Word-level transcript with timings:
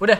Udah. 0.00 0.16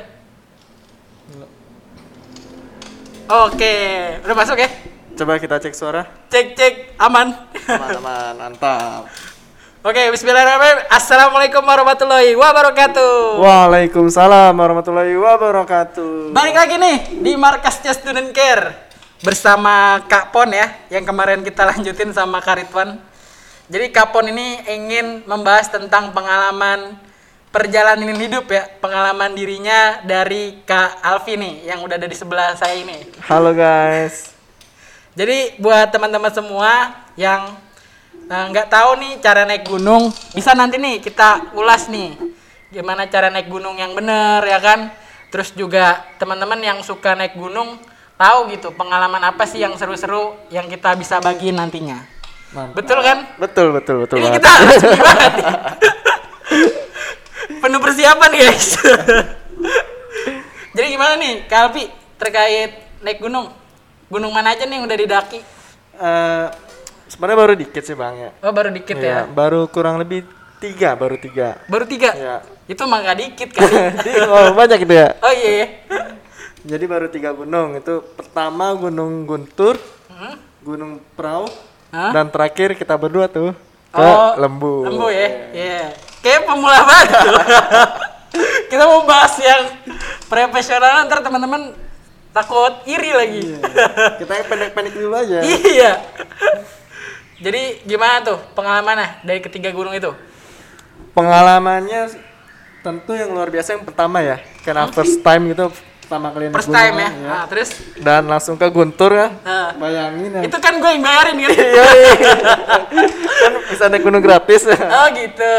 Oke, 3.48 3.76
udah 4.20 4.36
masuk 4.36 4.60
ya? 4.60 4.68
Coba 5.16 5.40
kita 5.40 5.56
cek 5.56 5.72
suara. 5.72 6.04
Cek 6.28 6.52
cek 6.52 6.74
aman. 7.00 7.32
Teman-teman, 7.64 8.36
mantap. 8.36 9.08
Oke, 9.80 10.12
Bismillahirrahmanirrahim. 10.12 10.84
Assalamualaikum 10.92 11.64
warahmatullahi 11.64 12.36
wabarakatuh. 12.36 13.40
Waalaikumsalam 13.40 14.52
warahmatullahi 14.52 15.16
wabarakatuh. 15.16 16.36
Balik 16.36 16.60
lagi 16.60 16.76
nih 16.76 16.96
di 17.24 17.32
markasnya 17.40 17.96
Student 17.96 18.36
Care 18.36 18.92
bersama 19.24 20.04
Kak 20.04 20.28
Pon 20.28 20.52
ya, 20.52 20.76
yang 20.92 21.08
kemarin 21.08 21.40
kita 21.40 21.64
lanjutin 21.64 22.12
sama 22.12 22.44
Kak 22.44 22.68
Ridwan. 22.68 23.00
Jadi 23.72 23.88
Kak 23.88 24.12
Pon 24.12 24.28
ini 24.28 24.60
ingin 24.68 25.24
membahas 25.24 25.72
tentang 25.72 26.12
pengalaman 26.12 27.00
perjalanan 27.50 28.14
hidup 28.14 28.46
ya, 28.46 28.70
pengalaman 28.78 29.34
dirinya 29.34 29.98
dari 30.06 30.62
Kak 30.62 31.02
Alfi 31.02 31.34
nih, 31.34 31.66
yang 31.66 31.82
udah 31.82 31.98
ada 31.98 32.06
di 32.06 32.14
sebelah 32.14 32.54
saya 32.54 32.78
ini. 32.78 33.10
Halo 33.26 33.50
guys. 33.50 34.30
Jadi 35.18 35.58
buat 35.58 35.90
teman-teman 35.90 36.30
semua 36.30 36.94
yang 37.18 37.50
eh, 38.30 38.44
nggak 38.54 38.70
tahu 38.70 39.02
nih 39.02 39.12
cara 39.18 39.42
naik 39.42 39.66
gunung, 39.66 40.14
bisa 40.30 40.54
nanti 40.54 40.78
nih 40.78 41.02
kita 41.02 41.50
ulas 41.58 41.90
nih 41.90 42.14
gimana 42.70 43.10
cara 43.10 43.34
naik 43.34 43.50
gunung 43.50 43.74
yang 43.74 43.98
bener 43.98 44.46
ya 44.46 44.62
kan. 44.62 44.94
Terus 45.30 45.54
juga 45.54 46.06
teman-teman 46.18 46.58
yang 46.58 46.78
suka 46.86 47.18
naik 47.18 47.34
gunung 47.34 47.78
tahu 48.14 48.50
gitu 48.54 48.70
pengalaman 48.74 49.22
apa 49.26 49.46
sih 49.46 49.62
yang 49.62 49.74
seru-seru 49.74 50.38
yang 50.54 50.70
kita 50.70 50.94
bisa 50.94 51.18
bagi 51.18 51.50
nantinya. 51.50 51.98
Mantap. 52.54 52.74
Betul 52.78 52.98
kan? 53.02 53.18
Betul, 53.38 53.66
betul, 53.74 53.96
betul. 54.06 54.16
Ini 54.18 54.26
banget. 54.26 54.38
kita. 54.38 54.52
Penuh 57.58 57.80
persiapan 57.82 58.30
guys. 58.30 58.78
Jadi 60.70 60.86
gimana 60.86 61.18
nih 61.18 61.50
Kak 61.50 61.60
Alfi 61.66 61.90
terkait 62.14 62.70
naik 63.02 63.18
gunung? 63.18 63.50
Gunung 64.06 64.30
mana 64.30 64.54
aja 64.54 64.62
nih 64.64 64.78
yang 64.78 64.86
udah 64.86 64.98
didaki? 64.98 65.38
Eh, 65.98 66.46
sebenarnya 67.06 67.38
baru 67.38 67.54
dikit 67.58 67.82
sih 67.82 67.98
bang 67.98 68.14
ya. 68.16 68.30
Oh 68.40 68.54
baru 68.54 68.70
dikit 68.70 68.94
Iya, 68.94 69.06
ya? 69.06 69.20
baru 69.26 69.66
kurang 69.66 69.98
lebih 69.98 70.22
tiga, 70.58 70.94
baru 70.94 71.18
tiga. 71.18 71.58
Baru 71.66 71.84
tiga? 71.84 72.14
Iya. 72.14 72.36
Itu 72.70 72.86
mah 72.86 73.02
nggak 73.02 73.18
dikit 73.18 73.48
kali. 73.50 73.74
oh 74.30 74.54
banyak 74.54 74.78
itu 74.80 74.94
ya. 74.94 75.08
oh 75.18 75.32
iya. 75.34 75.50
iya. 75.50 75.66
Jadi 76.60 76.84
baru 76.86 77.06
tiga 77.08 77.32
gunung. 77.32 77.74
Itu 77.74 78.04
pertama 78.14 78.70
Gunung 78.76 79.26
Guntur, 79.26 79.74
Hmm? 80.10 80.36
Gunung 80.60 81.00
Prau, 81.16 81.48
Hah? 81.88 82.12
dan 82.12 82.28
terakhir 82.28 82.76
kita 82.76 82.92
berdua 82.92 83.24
tuh 83.24 83.56
ke 83.90 84.00
Oh, 84.00 84.38
Lembu. 84.38 84.86
Lembu 84.86 85.06
ya? 85.10 85.28
Iya. 85.50 85.82
Kayak 86.22 86.40
pemula 86.46 86.78
banget. 86.86 87.08
Kita 88.70 88.84
mau 88.86 89.02
bahas 89.02 89.34
yang 89.42 89.66
profesional 90.30 91.10
ntar 91.10 91.26
teman-teman 91.26 91.74
takut 92.30 92.86
iri 92.86 93.10
lagi. 93.10 93.42
Kita 94.22 94.32
yang 94.38 94.46
pendek-pendek 94.46 94.94
dulu 94.94 95.14
aja. 95.18 95.42
iya. 95.74 95.98
Jadi 97.40 97.82
gimana 97.88 98.22
tuh 98.22 98.38
pengalamannya 98.54 99.26
dari 99.26 99.40
ketiga 99.42 99.72
gunung 99.74 99.96
itu? 99.96 100.12
Pengalamannya 101.16 102.14
tentu 102.84 103.12
yang 103.16 103.32
luar 103.34 103.50
biasa 103.50 103.76
yang 103.76 103.84
pertama 103.84 104.22
ya, 104.22 104.38
karena 104.62 104.88
first 104.88 105.20
time 105.20 105.52
gitu 105.52 105.68
pertama 106.10 106.34
kali 106.34 106.50
naik 106.50 106.56
First 106.58 106.66
gunung 106.74 106.82
time 106.82 106.96
ya. 106.98 107.06
kan, 107.06 107.22
Nah, 107.22 107.44
terus 107.46 107.68
Dan 108.02 108.22
langsung 108.26 108.58
ke 108.58 108.66
Guntur 108.66 109.14
ya. 109.14 109.30
Nah. 109.46 109.70
Bayangin 109.78 110.30
ya. 110.34 110.40
itu 110.42 110.58
kan 110.58 110.74
gue 110.82 110.90
yang 110.90 111.04
bayarin 111.06 111.34
gitu. 111.38 111.54
Yoi. 111.78 112.02
kan 113.38 113.52
bisa 113.70 113.84
naik 113.86 114.02
gunung 114.02 114.18
gratis. 114.18 114.66
oh 114.74 115.06
gitu. 115.14 115.54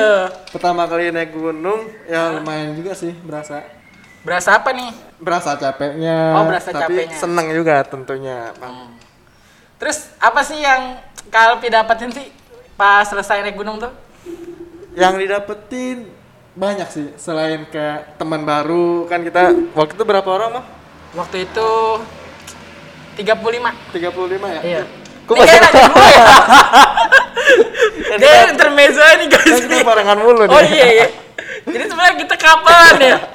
pertama 0.52 0.84
kali 0.92 1.16
naik 1.16 1.32
gunung 1.32 1.88
ya 2.04 2.36
lumayan 2.36 2.76
juga 2.76 2.92
sih 2.92 3.16
berasa. 3.24 3.64
Berasa 4.28 4.60
apa 4.60 4.76
nih? 4.76 4.92
Berasa 5.24 5.56
capeknya. 5.56 6.36
Oh, 6.36 6.44
berasa 6.44 6.70
tapi 6.76 7.00
capeknya. 7.00 7.16
seneng 7.16 7.48
juga 7.56 7.76
tentunya. 7.88 8.52
Bang. 8.60 8.92
Terus 9.80 10.12
apa 10.20 10.44
sih 10.44 10.60
yang 10.60 11.00
Kalpi 11.32 11.72
dapetin 11.72 12.12
sih 12.12 12.28
pas 12.76 13.08
selesai 13.08 13.40
naik 13.40 13.56
gunung 13.56 13.80
tuh? 13.80 13.94
Yang 15.00 15.24
didapetin 15.24 16.12
banyak 16.52 16.88
sih 16.88 17.08
selain 17.16 17.64
kayak 17.66 18.20
teman 18.20 18.44
baru 18.44 19.08
kan 19.08 19.24
kita 19.24 19.56
waktu 19.72 19.96
itu 19.96 20.04
berapa 20.04 20.28
orang 20.28 20.50
mah? 20.54 20.66
Waktu 21.14 21.46
itu 21.46 21.70
35. 23.16 23.96
35 23.96 24.48
ya? 24.50 24.62
Iya. 24.62 24.84
Kok 25.22 25.34
Ini 25.34 25.42
masih 25.42 25.60
nanya 25.62 25.84
gue 25.88 26.08
ya? 26.08 26.26
Dia 28.22 28.52
intermezzo 28.52 29.00
nih 29.00 29.28
guys 29.28 29.48
kan 29.48 29.60
kita 29.62 29.72
nih. 29.74 29.84
barengan 29.84 30.18
mulu 30.20 30.44
nih. 30.44 30.52
Oh 30.52 30.62
iya 30.62 30.88
iya. 30.92 31.08
Jadi 31.64 31.84
sebenarnya 31.86 32.16
kita 32.20 32.36
kapan 32.36 32.96
ya? 33.00 33.18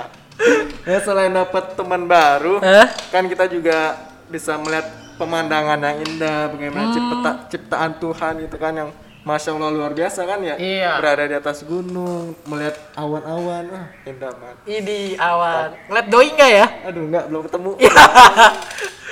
Ya 0.87 1.01
selain 1.01 1.33
dapat 1.33 1.75
teman 1.75 2.05
baru, 2.05 2.61
Hah? 2.61 2.93
kan 3.09 3.25
kita 3.25 3.49
juga 3.49 3.97
bisa 4.29 4.55
melihat 4.55 4.85
pemandangan 5.17 5.81
yang 5.81 5.97
indah, 5.99 6.53
bagaimana 6.53 6.93
cipta- 6.93 7.41
ciptaan 7.49 7.93
Tuhan 7.97 8.35
itu 8.45 8.55
kan 8.55 8.73
yang 8.77 8.91
masya 9.27 9.59
Allah 9.59 9.75
luar 9.75 9.91
biasa 9.91 10.23
kan 10.23 10.39
ya. 10.39 10.55
Iya. 10.55 11.03
Berada 11.03 11.27
di 11.27 11.35
atas 11.35 11.67
gunung, 11.67 12.39
melihat 12.47 12.79
awan-awan, 12.95 13.67
ah 13.75 13.87
indah 14.07 14.31
banget. 14.31 14.57
Ini 14.71 15.19
awan. 15.19 15.75
Ngeliat 15.91 16.07
doi 16.07 16.29
nggak 16.31 16.51
ya? 16.55 16.67
Aduh 16.87 17.05
nggak 17.11 17.25
belum 17.27 17.43
ketemu. 17.51 17.71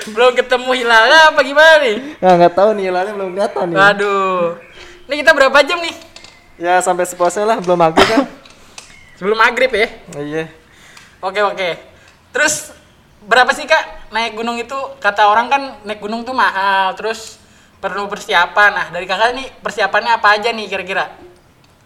Belum 0.05 0.37
ketemu 0.37 0.71
hilalnya 0.77 1.33
apa 1.33 1.41
gimana 1.41 1.81
nih? 1.81 1.97
Nah 2.21 2.33
nggak 2.37 2.53
tahu 2.53 2.77
nih 2.77 2.93
hilalnya 2.93 3.13
belum 3.17 3.31
kelihatan 3.33 3.65
nih. 3.73 3.77
Waduh. 3.81 4.43
Ini 5.09 5.15
kita 5.25 5.31
berapa 5.33 5.59
jam 5.65 5.81
nih? 5.81 5.95
Ya 6.61 6.77
sampai 6.85 7.09
sepuasnya 7.09 7.49
lah 7.49 7.57
belum 7.65 7.81
maghrib 7.81 8.05
kan. 8.05 8.29
Sebelum 9.17 9.39
maghrib 9.41 9.73
ya? 9.73 9.89
iya. 10.21 10.45
Oke 11.25 11.41
oke. 11.41 11.69
Terus 12.37 12.77
berapa 13.25 13.49
sih 13.57 13.65
kak 13.65 14.13
naik 14.13 14.37
gunung 14.37 14.61
itu? 14.61 14.77
Kata 15.01 15.25
orang 15.25 15.49
kan 15.49 15.63
naik 15.89 16.05
gunung 16.05 16.21
tuh 16.21 16.37
mahal. 16.37 16.93
Terus 17.01 17.41
perlu 17.85 18.09
persiapan. 18.09 18.71
Nah 18.73 18.87
dari 18.89 19.05
kakak 19.05 19.37
nih 19.37 19.47
persiapannya 19.61 20.17
apa 20.17 20.41
aja 20.41 20.49
nih 20.49 20.67
kira-kira? 20.73 21.13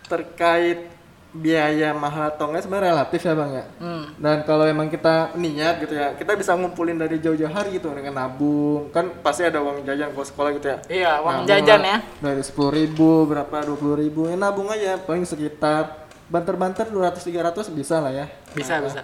Terkait 0.06 0.94
biaya 1.28 1.92
mahal 1.92 2.32
atau 2.32 2.48
enggak 2.48 2.64
sebenarnya 2.64 2.94
relatif 2.96 3.20
ya 3.20 3.34
bang 3.36 3.50
ya. 3.52 3.64
Hmm. 3.82 4.04
Dan 4.16 4.36
kalau 4.48 4.64
emang 4.64 4.88
kita 4.88 5.36
niat 5.36 5.74
gitu 5.84 5.92
ya, 5.92 6.16
kita 6.16 6.32
bisa 6.38 6.56
ngumpulin 6.56 6.96
dari 6.96 7.20
jauh-jauh 7.20 7.52
hari 7.52 7.76
gitu 7.76 7.92
dengan 7.92 8.14
nabung. 8.24 8.88
Kan 8.94 9.10
pasti 9.20 9.44
ada 9.44 9.60
uang 9.60 9.84
jajan 9.84 10.14
kalau 10.14 10.26
sekolah 10.26 10.50
gitu 10.56 10.66
ya. 10.70 10.78
Iya 10.88 11.12
uang 11.20 11.34
Nabung 11.44 11.50
jajan 11.50 11.80
lah. 11.82 11.90
ya. 11.90 11.98
Dari 12.24 12.42
sepuluh 12.46 12.72
ribu, 12.72 13.28
berapa 13.28 13.56
dua 13.66 13.76
puluh 13.76 13.96
ribu, 13.98 14.30
ya 14.30 14.38
nabung 14.38 14.70
aja. 14.72 14.96
Paling 15.02 15.26
sekitar 15.28 16.08
banter-banter 16.28 16.88
200-300 16.92 17.72
bisa 17.72 18.00
lah 18.00 18.12
ya. 18.12 18.26
Bisa 18.56 18.80
bisa. 18.80 19.00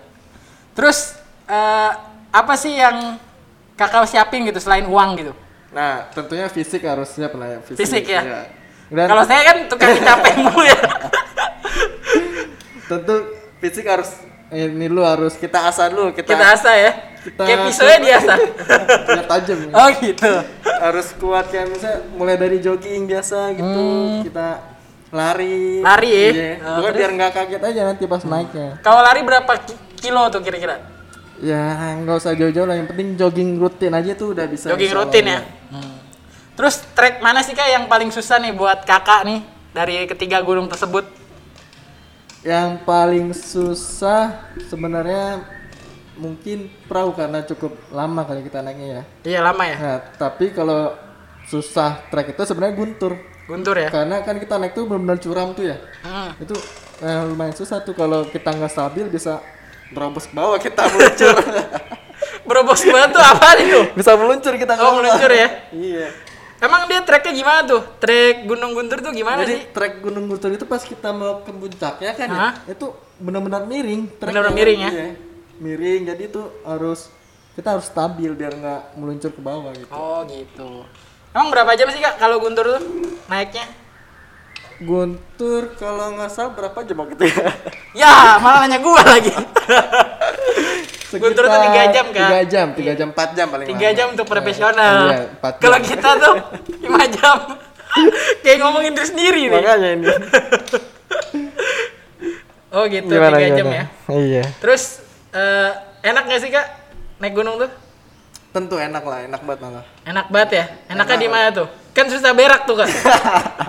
Terus 0.73 1.17
eh, 1.45 1.93
apa 2.33 2.55
sih 2.57 2.73
yang 2.77 3.21
kakak 3.77 4.09
siapin 4.09 4.49
gitu 4.49 4.61
selain 4.65 4.89
uang 4.89 5.11
gitu? 5.21 5.33
Nah, 5.75 6.07
tentunya 6.09 6.47
fisik 6.47 6.83
harus 6.83 7.11
siap 7.11 7.35
lah 7.35 7.49
ya. 7.49 7.59
Fisik 7.67 8.07
ya? 8.07 8.23
iya. 8.23 8.41
Dan 8.87 9.07
Kalau 9.07 9.25
saya 9.25 9.43
kan 9.43 9.57
tukang 9.67 9.91
capek 10.07 10.33
mulu 10.39 10.63
ya. 10.63 10.79
tentu 12.87 13.15
fisik 13.59 13.85
harus 13.85 14.11
ini 14.51 14.87
lu 14.87 15.03
harus 15.03 15.35
kita 15.35 15.67
asah 15.67 15.89
dulu, 15.89 16.13
kita, 16.13 16.31
Kita 16.31 16.47
asah 16.53 16.75
ya. 16.77 16.93
kita- 17.19 17.43
Kayak 17.43 17.59
pisaunya 17.65 17.99
diasah. 17.99 18.39
biar 19.09 19.25
tajam 19.27 19.59
ya. 19.59 19.71
oh 19.73 19.89
gitu. 19.97 20.33
harus 20.77 21.07
kuat 21.17 21.49
kayak 21.49 21.67
misalnya 21.67 21.99
mulai 22.13 22.37
dari 22.37 22.61
jogging 22.61 23.03
biasa 23.05 23.51
gitu 23.53 23.83
kita 24.23 24.49
lari 25.11 25.81
Hmm. 25.81 25.87
Lari 25.87 26.11
ya? 26.11 26.29
iya. 26.29 26.51
Oh, 26.61 26.71
Bukan 26.77 26.91
terus? 26.91 26.99
biar 27.01 27.11
nggak 27.15 27.31
kaget 27.33 27.63
aja 27.65 27.81
nanti 27.85 28.05
pas 28.05 28.23
naiknya 28.23 28.69
Kalau 28.79 29.01
lari 29.01 29.21
berapa 29.23 29.53
ki- 29.57 29.81
kilo 29.99 30.29
tuh 30.29 30.39
kira-kira? 30.41 30.77
ya 31.35 31.61
nggak 31.97 32.15
usah 32.15 32.31
jauh-jauh 32.33 32.63
lah 32.63 32.77
yang 32.77 32.87
penting 32.87 33.17
jogging 33.17 33.59
rutin 33.59 33.91
aja 33.91 34.13
tuh 34.13 34.33
udah 34.33 34.47
bisa 34.47 34.71
Jogging 34.71 34.93
rutin 34.93 35.25
ya. 35.27 35.39
Terus 36.55 36.87
trek 36.93 37.19
mana 37.19 37.41
sih 37.41 37.51
kak 37.51 37.67
yang 37.67 37.85
paling 37.85 38.09
susah 38.09 38.39
nih 38.39 38.53
buat 38.53 38.83
kakak 38.83 39.25
nih 39.25 39.41
dari 39.71 40.07
ketiga 40.07 40.39
gunung 40.41 40.67
tersebut? 40.67 41.03
yang 42.43 42.77
paling 42.79 43.33
susah 43.33 44.37
sebenarnya 44.69 45.49
mungkin 46.15 46.69
perahu 46.85 47.11
karena 47.11 47.41
cukup 47.43 47.73
lama 47.89 48.21
kali 48.21 48.45
kita 48.45 48.61
naiknya 48.61 48.87
ya 48.87 49.03
Iya 49.25 49.41
lama 49.43 49.65
ya. 49.65 49.77
nah 49.77 49.97
tapi 50.15 50.53
kalau 50.53 50.93
susah 51.43 52.05
trek 52.07 52.31
itu 52.31 52.43
sebenarnya 52.45 52.77
guntur 52.77 53.17
Guntur 53.45 53.73
ya. 53.75 53.89
karena 53.89 54.21
kan 54.21 54.37
kita 54.37 54.61
naik 54.61 54.73
tuh 54.73 54.85
benar-benar 54.85 55.17
curam 55.19 55.57
tuh 55.57 55.65
ya 55.65 55.81
Hmm. 56.05 56.37
itu 56.37 56.53
eh, 57.01 57.23
lumayan 57.25 57.53
susah 57.53 57.81
tuh 57.81 57.93
kalau 57.93 58.29
kita 58.29 58.53
nggak 58.53 58.69
stabil 58.69 59.09
bisa 59.09 59.41
berobos 59.89 60.29
ke 60.29 60.37
bawah 60.37 60.61
kita 60.61 60.85
meluncur 60.93 61.35
Berobos 62.45 62.85
banget 62.85 63.11
tuh 63.11 63.25
apa 63.25 63.47
nih 63.57 63.67
tuh? 63.71 63.85
bisa 63.97 64.13
meluncur 64.15 64.53
kita 64.55 64.73
ke 64.75 64.81
Oh 64.81 64.93
bawah. 64.93 64.97
meluncur 65.01 65.33
ya. 65.33 65.49
iya 65.73 66.07
Emang 66.57 66.87
dia 66.87 67.01
treknya 67.01 67.33
gimana 67.35 67.61
tuh? 67.63 67.83
Trek 67.99 68.45
Gunung 68.45 68.73
Guntur 68.73 68.99
tuh 68.99 69.11
gimana 69.11 69.43
jadi 69.43 69.55
sih? 69.59 69.63
trek 69.71 70.01
Gunung 70.01 70.27
Guntur 70.27 70.49
itu 70.49 70.65
pas 70.65 70.81
kita 70.81 71.11
mau 71.11 71.41
ke 71.41 71.51
puncaknya 71.51 72.13
kan 72.13 72.29
Hah? 72.29 72.53
ya 72.65 72.73
itu 72.73 72.87
benar-benar 73.17 73.65
miring. 73.65 74.09
Benar-benar 74.17 74.53
miring 74.53 74.81
ya? 74.81 74.91
Iya. 74.91 75.07
miring 75.55 76.01
jadi 76.05 76.23
itu 76.25 76.43
harus 76.63 77.11
kita 77.55 77.75
harus 77.75 77.87
stabil 77.87 78.27
biar 78.33 78.51
nggak 78.53 78.81
meluncur 78.95 79.31
ke 79.31 79.39
bawah 79.39 79.71
gitu 79.71 79.91
Oh 79.91 80.27
gitu. 80.27 80.83
Emang 81.31 81.51
berapa 81.51 81.75
jam 81.75 81.87
sih 81.89 81.99
kak 81.99 82.17
kalau 82.17 82.39
Guntur 82.39 82.67
tuh 82.67 82.83
naiknya? 83.27 83.67
Guntur 84.81 85.71
kalau 85.75 86.11
nggak 86.13 86.29
salah 86.29 86.51
berapa 86.51 86.75
jam 86.83 86.99
waktu 86.99 87.15
itu 87.15 87.25
ya 87.31 87.47
Ya 87.95 88.13
malah 88.39 88.65
nanya 88.65 88.79
gua 88.79 88.99
lagi. 89.01 89.31
Guntur 91.21 91.45
tuh 91.47 91.61
tiga 91.71 91.83
jam 91.93 92.07
kan? 92.11 92.29
Tiga 92.31 92.43
jam, 92.49 92.67
tiga 92.75 92.93
jam, 92.97 93.07
empat 93.13 93.29
jam 93.37 93.47
paling 93.51 93.67
Tiga 93.69 93.89
lama. 93.91 93.99
jam 93.99 94.07
untuk 94.15 94.27
profesional. 94.27 94.97
Iya, 95.07 95.19
empat 95.39 95.53
jam. 95.59 95.63
Kalau 95.63 95.79
kita 95.83 96.11
tuh 96.19 96.35
lima 96.83 97.03
jam. 97.11 97.37
Kayak 98.43 98.59
ngomongin 98.65 98.93
diri 98.95 99.07
sendiri 99.07 99.43
nih. 99.51 99.61
Makanya 99.61 99.89
ini. 99.95 100.07
Oh 102.75 102.91
gitu, 102.91 103.07
tiga 103.07 103.49
jam 103.55 103.67
ya. 103.71 103.85
Iya. 104.11 104.43
Terus 104.59 104.99
eh, 105.31 105.71
enak 106.03 106.27
gak 106.27 106.41
sih 106.43 106.51
kak 106.51 106.67
naik 107.23 107.31
gunung 107.39 107.55
tuh? 107.55 107.71
Tentu 108.51 108.83
enak 108.83 109.07
lah, 109.07 109.31
enak 109.31 109.47
banget 109.47 109.61
malah. 109.63 109.87
Enak 110.03 110.27
banget 110.27 110.51
ya. 110.59 110.65
Enaknya 110.91 111.17
di 111.23 111.29
mana 111.31 111.49
tuh? 111.55 111.71
Kan 111.95 112.11
susah 112.11 112.35
berak 112.35 112.67
tuh 112.67 112.83
kak. 112.83 112.91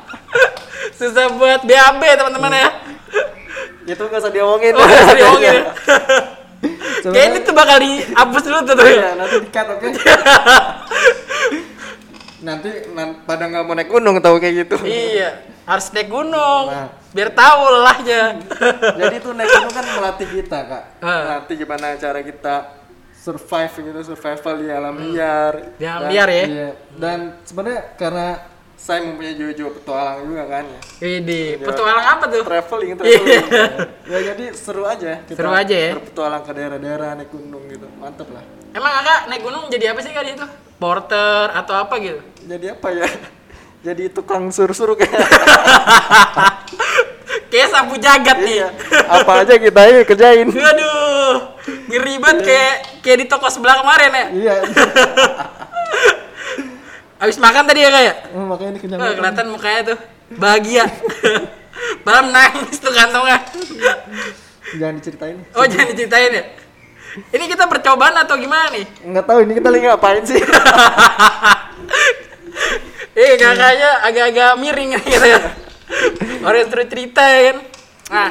susah 0.97 1.29
buat 1.37 1.61
BAB 1.61 2.01
teman-teman 2.01 2.49
ya. 2.49 2.69
Itu 3.85 4.09
gak 4.09 4.25
usah 4.25 4.33
diomongin. 4.33 4.73
Oh, 4.73 4.81
nggak 4.81 5.01
usah 5.05 5.17
diomongin 5.21 5.53
ya. 5.53 5.63
Sebenarnya- 7.05 7.21
Kayak 7.21 7.29
ini 7.29 7.45
tuh 7.45 7.53
bakal 7.53 7.77
dihapus 7.77 8.41
dulu 8.41 8.59
tuh. 8.59 8.73
tuh. 8.73 8.87
Iya, 8.89 9.09
nanti 9.13 9.35
di-cut, 9.45 9.67
oke? 9.69 9.87
nanti 12.45 12.69
nan- 12.93 13.17
pada 13.23 13.43
nggak 13.45 13.63
mau 13.63 13.73
naik 13.73 13.89
gunung 13.89 14.17
tahu 14.17 14.37
kayak 14.37 14.65
gitu. 14.65 14.75
iya, 14.83 15.29
harus 15.63 15.89
naik 15.91 16.09
gunung. 16.09 16.65
Nah. 16.67 16.89
Biar 17.09 17.29
tahu 17.31 17.61
lelahnya. 17.71 18.21
Jadi 18.99 19.15
tuh 19.19 19.31
naik 19.31 19.49
gunung 19.49 19.71
kan 19.71 19.85
melatih 19.87 20.27
kita 20.27 20.59
kak, 20.65 20.83
melatih 20.99 21.55
gimana 21.55 21.85
cara 21.95 22.19
kita 22.19 22.55
survive 23.15 23.73
gitu, 23.81 23.99
survival 24.03 24.53
di 24.57 24.67
alam 24.67 24.95
liar. 24.99 25.53
Hmm. 25.55 25.77
Di 25.77 25.85
alam 25.85 26.09
liar 26.09 26.29
ya? 26.29 26.45
Iya. 26.45 26.69
Dan 26.91 27.19
sebenarnya 27.41 27.81
karena 27.95 28.27
saya 28.75 29.01
mempunyai 29.01 29.33
jiwa-jiwa 29.39 29.69
petualang 29.81 30.17
juga 30.27 30.43
kan 30.45 30.63
ya. 30.67 30.79
Widih, 31.01 31.63
petualang 31.63 32.05
apa 32.05 32.23
tuh? 32.27 32.43
Traveling, 32.43 32.91
traveling. 32.99 33.45
ya 34.05 34.19
jadi 34.33 34.45
seru 34.53 34.83
aja. 34.85 35.23
Kita 35.25 35.37
Seru 35.39 35.51
aja 35.51 35.75
ya? 35.75 35.91
Berpetualang 35.97 36.43
ke 36.43 36.51
daerah-daerah 36.53 37.09
naik 37.17 37.31
gunung 37.33 37.63
gitu, 37.71 37.87
mantep 37.97 38.29
lah. 38.29 38.43
Emang 38.75 38.91
kakak 38.91 39.19
naik 39.31 39.41
gunung 39.41 39.63
jadi 39.71 39.95
apa 39.95 39.99
sih 40.03 40.11
kak 40.11 40.23
di 40.27 40.31
itu? 40.35 40.47
Porter 40.75 41.47
atau 41.55 41.73
apa 41.79 41.95
gitu? 42.03 42.19
Jadi 42.45 42.65
apa 42.71 42.87
ya? 42.91 43.07
Jadi 43.85 44.09
tukang 44.09 44.49
sur-sur 44.49 44.97
kayak. 44.97 45.13
Kayak 47.53 47.69
sapu 47.71 47.95
jagat 48.01 48.37
nih. 48.41 48.65
Iya. 48.65 48.67
Apa 49.05 49.45
aja 49.45 49.55
kita 49.61 49.79
ini 49.87 50.01
kerjain. 50.03 50.49
Waduh, 50.49 51.55
ngeri 51.87 52.17
banget 52.17 52.39
kayak 52.43 52.75
kayak 53.05 53.17
di 53.21 53.25
toko 53.29 53.47
sebelah 53.47 53.79
kemarin 53.79 54.11
ya. 54.11 54.25
Iya. 54.33 54.53
Abis 57.15 57.37
makan 57.39 57.63
tadi 57.63 57.79
ya 57.79 57.89
kak 57.91 58.03
ya? 58.03 58.13
Oh, 58.35 58.43
makanya 58.43 58.71
ini 58.75 58.79
kenyang. 58.83 58.99
Oh, 58.99 59.13
kelihatan 59.15 59.45
mukanya 59.47 59.81
tuh 59.93 59.97
bahagia. 60.35 60.85
Malam 62.07 62.31
nangis 62.31 62.77
tuh 62.79 62.91
kantongnya. 62.91 63.39
Jangan 64.75 64.95
diceritain. 64.99 65.37
Oh 65.55 65.65
jangan 65.67 65.87
diceritain 65.95 66.31
ya. 66.31 66.43
Ini 67.31 67.43
kita 67.47 67.71
percobaan 67.71 68.15
atau 68.19 68.35
gimana 68.35 68.75
nih? 68.75 68.85
Nggak 69.07 69.25
tahu 69.25 69.39
ini 69.47 69.53
kita 69.55 69.69
lagi 69.71 69.83
ngapain 69.87 70.23
sih. 70.27 70.41
Eh 73.15 73.39
kakaknya 73.39 74.03
agak-agak 74.03 74.59
miring 74.59 74.99
gitu 74.99 75.23
ya. 75.23 75.39
Orang 76.43 76.67
terus 76.67 76.87
cerita 76.91 77.23
ya 77.23 77.39
kan. 77.47 77.57
Nah, 78.11 78.29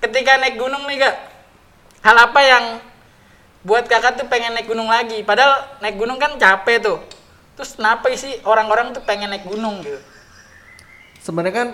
ketika 0.00 0.40
naik 0.40 0.56
gunung 0.56 0.88
nih 0.88 1.04
kak, 1.04 1.14
hal 2.08 2.16
apa 2.16 2.40
yang 2.40 2.64
buat 3.68 3.84
kakak 3.84 4.16
tuh 4.16 4.24
pengen 4.32 4.56
naik 4.56 4.64
gunung 4.64 4.88
lagi? 4.88 5.20
Padahal 5.28 5.60
naik 5.84 6.00
gunung 6.00 6.16
kan 6.16 6.40
capek 6.40 6.80
tuh. 6.80 6.98
Terus 7.58 7.74
kenapa 7.74 8.06
sih 8.14 8.38
orang-orang 8.46 8.94
tuh 8.94 9.02
pengen 9.02 9.34
naik 9.34 9.42
gunung 9.50 9.82
gitu? 9.82 9.98
Sebenarnya 11.18 11.54
kan 11.58 11.68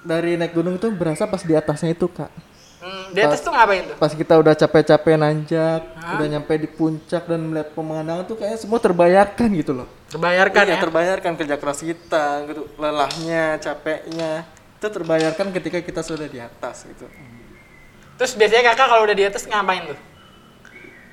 dari 0.00 0.40
naik 0.40 0.56
gunung 0.56 0.80
tuh 0.80 0.88
berasa 0.88 1.28
pas 1.28 1.44
di 1.44 1.52
atasnya 1.52 1.92
itu 1.92 2.08
kak. 2.08 2.32
Hmm, 2.80 3.12
di 3.12 3.20
atas 3.20 3.44
tuh 3.44 3.52
ngapain 3.52 3.84
tuh? 3.84 3.96
Pas 4.00 4.08
kita 4.08 4.40
udah 4.40 4.56
capek-capek 4.56 5.20
nanjak, 5.20 5.84
udah 6.16 6.26
nyampe 6.32 6.56
di 6.56 6.64
puncak 6.64 7.28
dan 7.28 7.44
melihat 7.44 7.76
pemandangan 7.76 8.24
tuh 8.24 8.40
kayak 8.40 8.56
semua 8.56 8.80
terbayarkan 8.80 9.48
gitu 9.52 9.76
loh. 9.76 9.88
Terbayarkan 10.08 10.64
Iya, 10.64 10.72
ya? 10.72 10.80
terbayarkan 10.80 11.32
kerja 11.36 11.56
keras 11.60 11.84
kita, 11.84 12.26
gitu, 12.48 12.64
lelahnya, 12.80 13.60
capeknya. 13.60 14.48
Itu 14.80 14.88
terbayarkan 14.88 15.52
ketika 15.52 15.84
kita 15.84 16.00
sudah 16.00 16.24
di 16.24 16.40
atas 16.40 16.88
gitu. 16.88 17.04
Terus 18.16 18.32
biasanya 18.32 18.72
kakak 18.72 18.88
kalau 18.88 19.04
udah 19.04 19.16
di 19.16 19.24
atas 19.28 19.44
ngapain 19.44 19.84
tuh? 19.92 20.00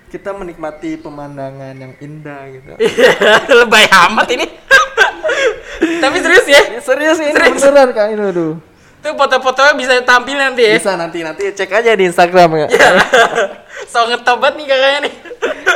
Kita 0.07 0.31
menikmati 0.31 0.95
pemandangan 0.95 1.75
yang 1.75 1.94
indah 2.00 2.42
gitu. 2.48 2.71
Iya, 2.80 3.12
lebay 3.59 3.86
amat 4.07 4.27
ini. 4.31 4.45
Tapi 6.04 6.18
serius 6.24 6.48
ya? 6.48 6.62
Ya, 6.77 6.81
serius 6.81 7.18
ini 7.19 7.31
Serius. 7.36 7.59
beneran 7.59 7.89
kak 7.92 8.07
ini 8.12 8.24
aduh. 8.24 8.54
Tuh 8.98 9.13
foto-fotonya 9.13 9.74
bisa 9.77 9.94
tampil 10.01 10.39
nanti 10.39 10.63
ya? 10.63 10.80
Bisa 10.80 10.95
nanti 10.98 11.21
nanti 11.21 11.44
cek 11.51 11.69
aja 11.69 11.92
di 11.94 12.07
Instagram 12.07 12.50
ya. 12.56 12.68
so 13.92 14.00
ngetobat 14.07 14.57
nih 14.57 14.65
kakaknya 14.65 15.00
nih. 15.06 15.13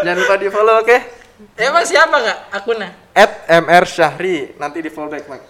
Jangan 0.01 0.17
lupa 0.17 0.33
di 0.39 0.47
follow 0.49 0.75
oke? 0.81 0.97
Emang 1.53 1.85
siapa 1.85 2.17
kak 2.17 2.37
akunnya? 2.55 2.89
At 3.13 3.31
MR 3.45 3.83
Syahri 3.85 4.55
nanti 4.57 4.79
di 4.79 4.89
follow 4.89 5.11
back 5.11 5.27
Mak. 5.27 5.41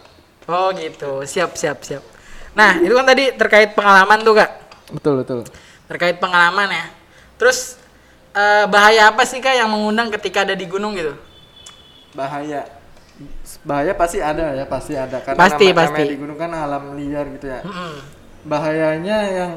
Oh 0.49 0.73
gitu, 0.75 1.21
siap 1.23 1.55
siap 1.55 1.79
siap. 1.85 2.03
Nah 2.51 2.81
itu 2.81 2.91
kan 2.91 3.05
tadi 3.07 3.31
terkait 3.37 3.71
pengalaman 3.71 4.19
tuh 4.19 4.35
kak, 4.35 4.51
Betul 4.91 5.23
betul. 5.23 5.39
terkait 5.87 6.19
pengalaman 6.19 6.67
ya. 6.67 6.85
Terus 7.39 7.79
eh, 8.31 8.65
bahaya 8.67 9.09
apa 9.09 9.23
sih 9.23 9.39
kak 9.39 9.53
yang 9.53 9.69
mengundang 9.69 10.09
ketika 10.11 10.43
ada 10.43 10.55
di 10.55 10.65
gunung 10.65 10.93
gitu? 10.93 11.13
Bahaya. 12.11 12.67
Bahaya 13.61 13.93
pasti 13.93 14.17
ada 14.17 14.57
ya 14.57 14.65
pasti 14.65 14.97
ada 14.97 15.21
karena 15.21 15.37
Pasti, 15.37 15.65
nama- 15.69 15.77
pasti. 15.85 16.03
di 16.09 16.17
gunung 16.17 16.37
kan 16.37 16.51
alam 16.51 16.97
liar 16.97 17.25
gitu 17.37 17.47
ya. 17.47 17.61
Mm-mm. 17.61 17.93
Bahayanya 18.43 19.17
yang 19.29 19.51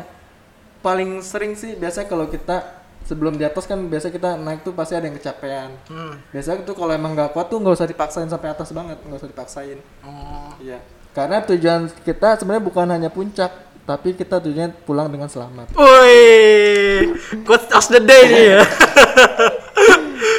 paling 0.85 1.25
sering 1.25 1.57
sih 1.57 1.73
biasa 1.75 2.05
kalau 2.05 2.29
kita 2.29 2.61
sebelum 3.05 3.37
di 3.37 3.45
atas 3.45 3.65
kan 3.65 3.81
biasa 3.81 4.13
kita 4.13 4.37
naik 4.37 4.61
tuh 4.61 4.77
pasti 4.77 4.93
ada 4.93 5.09
yang 5.09 5.17
kecapean. 5.17 5.73
Hmm. 5.89 6.21
Biasanya 6.29 6.65
tuh 6.65 6.77
kalau 6.77 6.93
emang 6.93 7.17
nggak 7.17 7.33
kuat 7.33 7.49
tuh 7.49 7.57
nggak 7.57 7.75
usah 7.75 7.89
dipaksain 7.89 8.29
sampai 8.29 8.53
atas 8.53 8.69
banget, 8.71 9.01
nggak 9.01 9.19
usah 9.19 9.31
dipaksain. 9.33 9.79
Oh. 10.05 10.53
Iya. 10.61 10.85
Karena 11.17 11.41
tujuan 11.41 11.89
kita 12.05 12.37
sebenarnya 12.37 12.65
bukan 12.65 12.87
hanya 12.91 13.09
puncak, 13.09 13.49
tapi 13.85 14.17
kita 14.17 14.41
tujuannya 14.41 14.81
pulang 14.89 15.13
dengan 15.13 15.29
selamat. 15.29 15.77
Woi, 15.77 17.13
quote 17.45 17.69
of 17.77 17.85
the 17.93 18.01
day 18.01 18.23
nih 18.29 18.45
ya. 18.57 18.63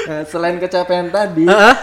Nah, 0.05 0.21
selain 0.29 0.61
kecapean 0.61 1.09
tadi, 1.09 1.49
Heeh. 1.49 1.75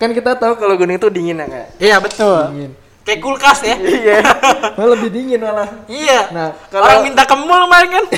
kan 0.00 0.10
kita 0.16 0.40
tahu 0.40 0.56
kalau 0.56 0.72
gunung 0.80 0.96
itu 0.96 1.12
dingin 1.12 1.36
ya 1.36 1.44
kayak. 1.44 1.68
Iya 1.76 1.96
betul. 2.00 2.40
Dingin. 2.48 2.72
Kayak 3.04 3.20
kulkas 3.20 3.60
ya. 3.60 3.76
Iya. 3.76 4.18
Malah 4.76 4.88
lebih 4.96 5.10
dingin 5.12 5.40
malah. 5.40 5.68
Iya. 5.84 6.32
Nah, 6.32 6.48
Orang 6.72 6.88
kalau 6.88 7.04
minta 7.04 7.24
kemul 7.28 7.60
kemarin 7.68 7.88
kan. 7.92 8.04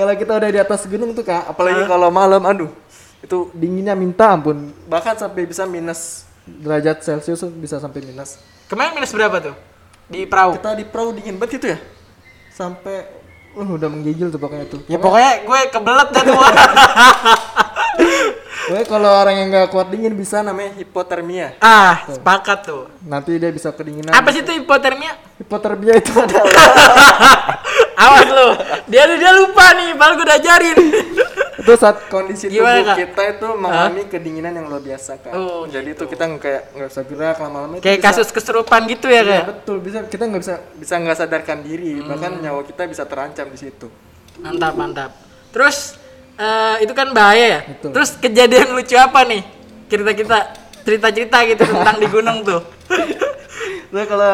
kalau 0.00 0.12
kita 0.16 0.32
udah 0.32 0.48
di 0.48 0.60
atas 0.60 0.80
gunung 0.88 1.12
tuh 1.12 1.28
kak, 1.28 1.44
apalagi 1.44 1.84
kalau 1.84 2.08
malam, 2.08 2.40
aduh, 2.40 2.72
itu 3.20 3.52
dinginnya 3.52 3.92
minta 3.92 4.32
ampun. 4.32 4.72
Bahkan 4.88 5.20
sampai 5.20 5.44
bisa 5.44 5.68
minus 5.68 6.24
derajat 6.44 7.04
celcius 7.04 7.44
bisa 7.52 7.76
sampai 7.80 8.00
minus. 8.00 8.40
Kemarin 8.68 8.96
minus 8.96 9.12
berapa 9.12 9.40
tuh? 9.40 9.56
Di 10.08 10.28
perahu. 10.28 10.60
Kita 10.60 10.76
di 10.76 10.84
perahu 10.84 11.16
dingin 11.16 11.36
banget 11.40 11.58
gitu 11.60 11.66
ya, 11.74 11.78
sampai 12.52 13.08
uh, 13.56 13.68
udah 13.68 13.88
menggigil 13.88 14.28
tuh 14.28 14.40
pokoknya 14.40 14.66
tuh. 14.68 14.80
Ya 14.86 14.98
pokoknya 15.00 15.46
gue 15.46 15.60
kebelet 15.72 16.08
dah 16.12 16.22
tuh. 16.22 16.38
Pokoknya 18.64 18.86
kalau 18.88 19.10
orang 19.12 19.36
yang 19.36 19.48
nggak 19.52 19.68
kuat 19.76 19.92
dingin 19.92 20.16
bisa 20.16 20.40
namanya 20.40 20.72
hipotermia. 20.80 21.52
ah, 21.60 22.00
sepakat 22.08 22.64
tuh. 22.64 22.88
Nanti 23.04 23.36
dia 23.36 23.52
bisa 23.52 23.68
kedinginan. 23.76 24.08
Apa 24.16 24.32
sih 24.32 24.40
itu 24.40 24.56
hipotermia? 24.56 25.20
Hipotermia 25.36 26.00
itu 26.00 26.16
adalah 26.24 26.48
Awas 27.94 28.26
lu. 28.26 28.48
Dia 28.86 29.06
dia 29.08 29.32
lupa 29.32 29.64
nih, 29.72 29.94
padahal 29.94 30.12
gue 30.14 30.24
udah 30.24 30.38
ajarin. 30.38 30.78
itu 31.54 31.72
saat 31.74 31.96
kondisi 32.06 32.46
Gimana, 32.46 32.76
tubuh 32.76 32.84
Kak? 32.84 32.96
kita 32.98 33.22
itu 33.30 33.48
mengalami 33.56 34.02
kedinginan 34.04 34.52
yang 34.52 34.66
luar 34.66 34.82
biasa 34.82 35.16
kan. 35.16 35.32
Oh, 35.32 35.64
Jadi 35.64 35.88
itu 35.92 36.04
kita 36.04 36.26
nggak 36.26 36.42
kayak 36.42 36.62
nggak 36.72 36.88
bisa 36.90 37.02
gerak 37.02 37.36
lama-lama. 37.38 37.74
Kayak 37.78 37.98
bisa- 37.98 38.08
kasus 38.12 38.28
kesurupan 38.30 38.84
gitu 38.84 39.06
ya, 39.06 39.14
Iya, 39.16 39.22
kayak. 39.24 39.44
betul 39.48 39.76
bisa 39.78 39.98
kita 40.04 40.24
nggak 40.26 40.42
bisa 40.42 40.54
bisa 40.74 40.94
nggak 40.98 41.16
sadarkan 41.16 41.58
diri 41.60 42.02
bahkan 42.02 42.36
nyawa 42.36 42.60
kita 42.62 42.84
bisa 42.84 43.02
terancam 43.04 43.48
di 43.48 43.56
situ. 43.56 43.88
Mantap, 44.36 44.74
mantap. 44.74 45.10
Terus 45.50 45.96
eh, 46.34 46.76
itu 46.82 46.92
kan 46.92 47.08
bahaya 47.10 47.46
ya. 47.48 47.60
Betul. 47.64 47.90
Terus 47.92 48.10
kejadian 48.18 48.68
lucu 48.74 48.94
apa 48.94 49.20
nih? 49.24 49.42
Cerita 49.86 50.12
kita 50.12 50.38
cerita-cerita 50.84 51.38
gitu 51.46 51.62
tentang 51.64 51.96
di 51.96 52.08
gunung 52.08 52.44
tuh. 52.44 52.60
Nah 53.94 54.10
kalau 54.10 54.32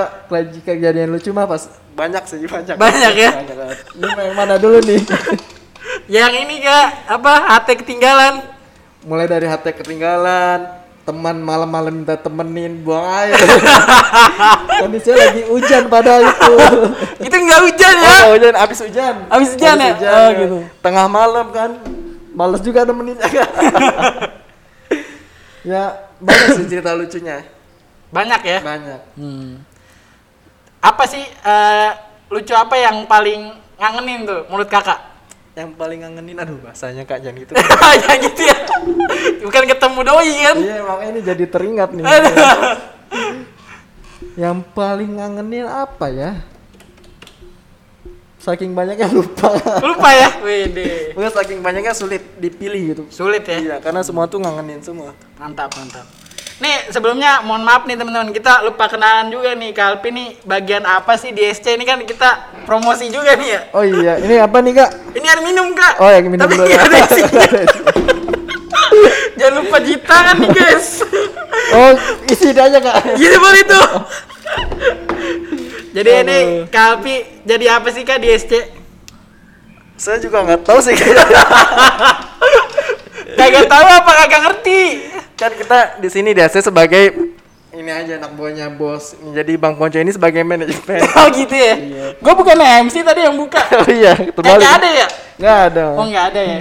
kejadian 0.64 1.12
lucu 1.12 1.36
mah 1.36 1.44
pas 1.44 1.68
banyak 1.92 2.24
sih 2.24 2.48
banyak. 2.48 2.80
Banyak 2.80 3.12
ya? 3.12 3.30
Banyak 3.44 3.56
banget. 3.60 3.78
Ini 3.92 4.08
yang 4.32 4.36
mana 4.40 4.54
dulu 4.56 4.80
nih? 4.80 5.00
Yang 6.10 6.32
ini 6.42 6.54
kak, 6.64 6.88
apa? 7.06 7.32
HT 7.60 7.68
ketinggalan. 7.84 8.42
Mulai 9.06 9.30
dari 9.30 9.46
hati 9.46 9.70
ketinggalan, 9.70 10.66
teman 11.06 11.38
malam-malam 11.38 12.02
minta 12.02 12.18
temenin 12.18 12.82
buang 12.82 13.06
air. 13.06 13.36
Kondisinya 14.82 15.30
lagi 15.30 15.42
hujan 15.46 15.86
padahal 15.86 16.26
itu. 16.26 16.54
itu 17.30 17.36
nggak 17.36 17.60
hujan 17.62 17.94
ya? 17.94 18.16
Oh, 18.26 18.32
hujan 18.34 18.54
abis 18.58 18.78
hujan. 18.82 19.14
Abis 19.30 19.48
hujan 19.54 19.76
ya? 19.78 19.92
Oh, 20.02 20.28
gitu. 20.34 20.58
Tengah 20.82 21.06
malam 21.06 21.46
kan. 21.54 21.70
Males 22.34 22.62
juga 22.64 22.82
nemenin. 22.82 23.18
ya 25.62 25.82
banyak 26.18 26.48
sih 26.58 26.66
cerita 26.66 26.96
lucunya. 26.96 27.59
Banyak 28.10 28.40
ya? 28.42 28.58
Banyak. 28.62 29.00
Hmm. 29.14 29.62
Apa 30.82 31.04
sih 31.06 31.22
eh, 31.22 31.90
lucu 32.30 32.54
apa 32.54 32.74
yang 32.78 33.06
paling 33.06 33.54
ngangenin 33.78 34.26
tuh 34.26 34.40
menurut 34.50 34.70
kakak? 34.70 35.10
yang 35.58 35.74
paling 35.74 35.98
ngangenin 36.00 36.38
aduh 36.38 36.56
bahasanya 36.62 37.02
kak 37.02 37.20
jangan 37.26 37.42
gitu 37.42 37.52
ya 38.06 38.14
gitu 38.22 38.42
ya. 38.46 38.56
Bukan 39.42 39.62
ketemu 39.66 39.98
doi 40.06 40.30
kan. 40.46 40.56
iya 40.56 40.78
makanya 40.86 41.10
ini 41.10 41.20
jadi 41.26 41.44
teringat 41.50 41.90
nih 41.90 42.04
yang 44.38 44.62
paling 44.72 45.18
ngangenin 45.18 45.66
apa 45.66 46.06
ya 46.08 46.30
saking 48.40 48.72
banyaknya 48.72 49.10
lupa 49.12 49.52
Lupa 49.84 50.08
ya. 50.16 50.28
Wede. 50.40 51.12
Saking 51.12 51.60
banyaknya 51.60 51.92
sulit 51.92 52.24
dipilih 52.40 52.96
gitu 52.96 53.02
Sulit 53.12 53.44
ya. 53.44 53.58
iya 53.60 53.76
karena 53.84 54.00
semua 54.00 54.24
tuh 54.24 54.40
ngangenin 54.40 54.80
semua 54.80 55.12
Mantap, 55.36 55.68
mantap. 55.76 56.06
Nih 56.60 56.92
sebelumnya 56.92 57.40
mohon 57.40 57.64
maaf 57.64 57.88
nih 57.88 57.96
teman-teman 57.96 58.36
kita 58.36 58.60
lupa 58.68 58.84
kenalan 58.84 59.32
juga 59.32 59.56
nih 59.56 59.72
Kalpi 59.72 60.12
nih 60.12 60.28
bagian 60.44 60.84
apa 60.84 61.16
sih 61.16 61.32
di 61.32 61.40
SC 61.40 61.72
ini 61.72 61.88
kan 61.88 61.96
kita 62.04 62.52
promosi 62.68 63.08
juga 63.08 63.32
nih 63.32 63.48
ya. 63.48 63.60
oh 63.72 63.80
iya 63.80 64.20
ini 64.20 64.36
apa 64.36 64.60
nih 64.60 64.76
kak 64.76 64.90
Ini 65.16 65.24
air 65.24 65.40
minum 65.40 65.72
kak. 65.72 65.96
oh 65.96 66.12
yang 66.12 66.28
minum 66.28 66.44
Tapi 66.44 66.60
dulu 66.60 66.68
ya 66.68 66.84
ada. 66.84 67.00
Jangan 69.40 69.54
lupa 69.56 69.76
cuci 69.80 69.96
tangan 70.04 70.36
nih 70.36 70.50
guys. 70.52 70.88
oh 71.72 71.90
isi 72.28 72.52
aja 72.52 72.76
kak 72.76 73.16
Gitu 73.16 73.36
boleh 73.40 73.62
tuh. 73.64 73.88
Jadi 75.96 76.10
ini. 76.12 76.38
Kalpi 76.68 77.24
jadi 77.48 77.80
apa 77.80 77.88
sih 77.88 78.04
kak 78.04 78.20
di 78.20 78.28
SC? 78.36 78.52
saya 80.00 80.16
juga 80.16 80.40
nggak 80.44 80.64
tahu 80.64 80.80
sih 80.80 80.96
Kagak 83.40 83.72
tahu 83.72 83.86
apa 83.88 84.10
kagak 84.24 84.40
ngerti. 84.44 84.80
Kan 85.40 85.56
kita 85.56 85.78
di 85.96 86.08
sini 86.12 86.36
di 86.36 86.44
AC 86.44 86.60
sebagai 86.60 87.16
ini 87.72 87.88
aja 87.88 88.20
anak 88.20 88.36
buahnya 88.36 88.68
bos 88.76 89.16
jadi 89.32 89.56
bang 89.56 89.72
Ponco 89.72 89.96
ini 89.96 90.12
sebagai 90.12 90.44
manajemen 90.44 91.00
Oh 91.16 91.26
gitu 91.32 91.54
ya. 91.56 91.74
Iya. 91.80 92.06
Gue 92.20 92.34
bukan 92.36 92.58
MC 92.84 93.00
tadi 93.00 93.24
yang 93.24 93.38
buka. 93.40 93.62
oh 93.80 93.88
iya 93.88 94.12
Eh, 94.20 94.28
terbalik 94.36 94.60
nggak 94.60 94.74
ada 94.76 94.88
ya? 94.92 95.06
nggak 95.40 95.58
ada 95.72 95.84
Oh 95.96 96.04
nggak 96.04 96.24
ada 96.34 96.40
ya. 96.44 96.60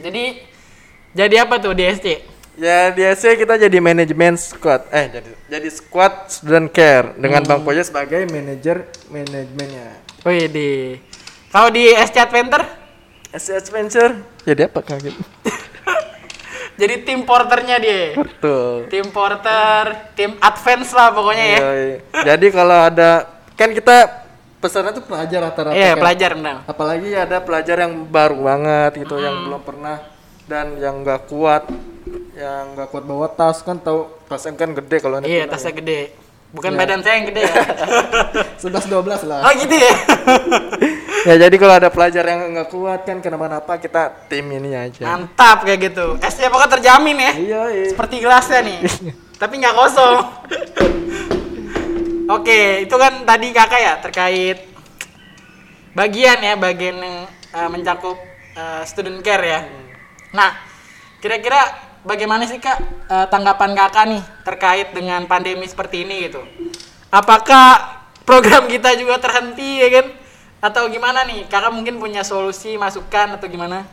Jadi 0.00 0.24
jadi 1.12 1.34
apa 1.44 1.60
tuh 1.60 1.76
di 1.76 1.84
SC? 1.84 2.06
ya 2.54 2.94
di 2.94 3.02
AC 3.02 3.34
kita 3.34 3.58
jadi 3.58 3.82
manajemen 3.82 4.38
squad 4.38 4.86
eh 4.94 5.10
jadi 5.10 5.30
jadi 5.50 5.68
squad 5.74 6.30
student 6.30 6.70
care 6.70 7.10
dengan 7.18 7.42
bang 7.42 7.60
Ponco 7.60 7.82
sebagai 7.82 8.24
manajer 8.30 8.86
manajemennya 9.10 10.00
Wih 10.24 10.46
di. 10.48 10.70
Kalau 11.50 11.68
di 11.68 11.90
SC 11.90 12.16
Adventure? 12.16 12.64
AC 13.34 13.46
Adventure 13.58 14.14
jadi 14.46 14.70
apa 14.70 14.80
kaget 14.80 15.18
Jadi 16.74 17.06
tim 17.06 17.22
porternya 17.22 17.76
dia. 17.78 18.18
betul 18.18 18.90
Tim 18.90 19.06
porter, 19.08 20.10
tim 20.18 20.34
advance 20.38 20.90
lah 20.90 21.14
pokoknya 21.14 21.44
ya. 21.46 21.58
Jadi 22.24 22.46
kalau 22.50 22.78
ada 22.82 23.30
kan 23.54 23.70
kita 23.70 24.26
pesannya 24.58 24.90
tuh 24.90 25.04
pelajar 25.04 25.44
rata-rata 25.44 25.76
Iya 25.76 25.92
kan. 25.92 26.00
pelajar 26.00 26.30
benar. 26.34 26.56
apalagi 26.64 27.08
ada 27.12 27.36
pelajar 27.38 27.76
yang 27.78 28.08
baru 28.08 28.36
banget 28.40 29.04
gitu 29.04 29.20
yang 29.20 29.36
belum 29.44 29.60
pernah 29.60 30.00
dan 30.44 30.80
yang 30.80 31.04
nggak 31.04 31.28
kuat 31.28 31.68
yang 32.32 32.72
nggak 32.72 32.88
kuat 32.88 33.04
bawa 33.04 33.28
tas 33.28 33.60
kan 33.60 33.76
tahu 33.76 34.08
tasnya 34.24 34.56
kan 34.56 34.72
gede 34.72 34.96
kalau 34.98 35.20
Iya 35.20 35.44
gunung 35.44 35.52
tasnya 35.52 35.72
gede. 35.76 36.00
Bukan 36.54 36.70
Iya. 36.70 36.78
badan 36.78 37.00
saya 37.02 37.14
yang 37.18 37.26
gede 37.28 37.42
ya. 37.42 37.54
sebelas 38.62 38.86
dua 38.86 39.02
belas 39.02 39.20
lah 39.22 39.42
oh 39.42 39.52
gitu 39.52 39.74
ya. 39.74 39.92
ya 41.28 41.34
jadi 41.36 41.56
kalau 41.58 41.74
ada 41.74 41.90
pelajar 41.90 42.22
yang 42.22 42.54
nggak 42.54 42.70
kuat 42.70 43.02
kan 43.02 43.18
kenapa-napa 43.18 43.74
kita 43.76 44.28
tim 44.28 44.46
ini 44.48 44.70
aja 44.70 45.02
Mantap 45.04 45.62
kayak 45.62 45.90
gitu. 45.90 46.14
SC 46.16 46.46
pokoknya 46.46 46.70
terjamin 46.72 47.18
ya. 47.18 47.32
iya 47.34 47.62
iya 47.68 47.84
Seperti 47.90 48.14
gelasnya 48.18 48.60
nih. 48.62 48.78
Tapi 49.42 49.54
nggak 49.58 49.74
kosong. 49.74 50.16
Oke, 52.24 52.60
itu 52.80 52.94
kan 52.94 53.26
tadi 53.26 53.52
kakak 53.52 53.80
ya 53.80 53.94
terkait 54.00 54.58
bagian 55.92 56.38
ya, 56.40 56.54
bagian 56.56 56.96
yang 56.96 57.16
eh, 57.28 57.68
mencakup 57.68 58.16
eh, 58.54 58.82
student 58.86 59.20
care 59.20 59.44
ya. 59.44 59.60
Nah, 60.32 60.56
kira-kira 61.18 61.83
bagaimana 62.04 62.44
sih 62.44 62.60
kak 62.60 62.78
eh, 63.08 63.26
tanggapan 63.28 63.72
kakak 63.72 64.04
nih 64.06 64.22
terkait 64.44 64.88
dengan 64.92 65.24
pandemi 65.24 65.64
seperti 65.64 66.04
ini 66.04 66.28
gitu? 66.28 66.40
Apakah 67.10 68.00
program 68.22 68.68
kita 68.68 68.94
juga 68.94 69.18
terhenti 69.18 69.80
ya 69.80 69.88
kan? 69.90 70.06
Atau 70.60 70.88
gimana 70.88 71.24
nih? 71.24 71.44
Kakak 71.44 71.72
mungkin 71.72 71.98
punya 71.98 72.24
solusi, 72.24 72.76
masukan 72.76 73.36
atau 73.36 73.48
gimana? 73.48 73.84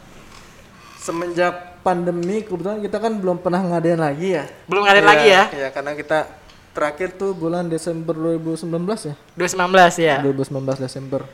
semenjak 1.01 1.81
pandemi 1.81 2.45
kebetulan 2.45 2.77
kita 2.77 3.01
kan 3.01 3.17
belum 3.17 3.41
pernah 3.41 3.57
ngadain 3.57 3.97
lagi 3.97 4.37
ya 4.37 4.45
Belum 4.69 4.85
ngadain 4.85 5.01
Iya, 5.01 5.09
lagi 5.09 5.27
ya? 5.33 5.43
iya 5.49 5.67
karena 5.73 5.97
kita 5.97 6.29
terakhir 6.77 7.17
tuh 7.17 7.33
bulan 7.33 7.65
Desember 7.65 8.13
2019 8.13 8.69
ya 9.09 9.15
2019 9.33 9.97
ya. 9.97 10.21
2019 10.21 10.77
Desember 10.77 11.25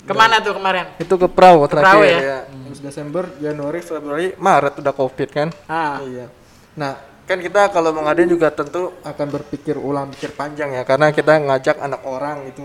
Ke 0.00 0.12
mana 0.16 0.40
tuh 0.40 0.56
kemarin? 0.56 0.96
itu 0.96 1.14
ke 1.14 1.28
Prau 1.28 1.68
terakhir 1.68 1.86
Prau 1.86 2.00
ya? 2.02 2.18
ya. 2.18 2.38
Terus 2.48 2.80
Desember, 2.80 3.24
Januari, 3.36 3.80
Februari, 3.84 4.26
Maret 4.38 4.80
udah 4.80 4.94
Covid 4.96 5.28
kan? 5.28 5.48
Ah. 5.68 6.00
Iya. 6.00 6.26
Nah, 6.78 6.96
kan 7.28 7.38
kita 7.38 7.68
kalau 7.74 7.92
mau 7.92 8.06
ngadain 8.06 8.30
juga 8.30 8.48
tentu 8.54 8.96
akan 9.04 9.26
berpikir 9.28 9.76
ulang, 9.76 10.08
pikir 10.14 10.32
panjang 10.32 10.72
ya, 10.72 10.82
karena 10.86 11.12
kita 11.12 11.36
ngajak 11.36 11.76
anak 11.82 12.02
orang 12.06 12.48
itu. 12.48 12.64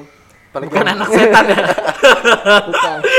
Paling 0.55 0.71
Bukan 0.71 0.87
anak 0.87 1.07
setan 1.11 1.45
ya. 1.51 1.63
Bukan. 2.63 2.99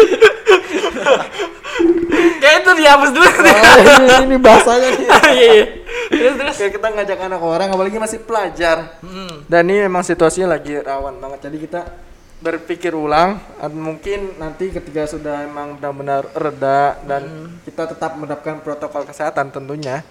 Kayak 2.40 2.56
itu 2.62 2.70
dihapus 2.80 3.10
dulu. 3.12 3.26
Oh, 3.26 3.76
ini, 4.00 4.06
ini 4.30 4.36
bahasanya 4.40 4.88
nih. 4.94 5.06
Iya, 5.36 5.48
iya. 5.52 5.66
Terus 6.06 6.34
terus. 6.38 6.54
Kayak 6.56 6.72
kita 6.78 6.88
ngajak 6.94 7.18
anak 7.26 7.40
orang, 7.42 7.68
apalagi 7.74 7.98
masih 7.98 8.18
pelajar. 8.22 8.96
Hmm. 9.02 9.42
Dan 9.50 9.68
ini 9.68 9.84
memang 9.84 10.06
situasinya 10.06 10.54
lagi 10.56 10.78
rawan 10.78 11.18
banget. 11.18 11.50
Jadi 11.50 11.56
kita 11.66 11.80
berpikir 12.46 12.94
ulang, 12.94 13.42
mungkin 13.74 14.38
nanti 14.38 14.70
ketika 14.70 15.02
sudah 15.10 15.42
emang 15.42 15.82
benar-benar 15.82 16.30
reda 16.30 16.94
dan 17.02 17.50
kita 17.66 17.90
tetap 17.90 18.14
menerapkan 18.14 18.62
protokol 18.62 19.02
kesehatan 19.02 19.50
tentunya, 19.50 20.06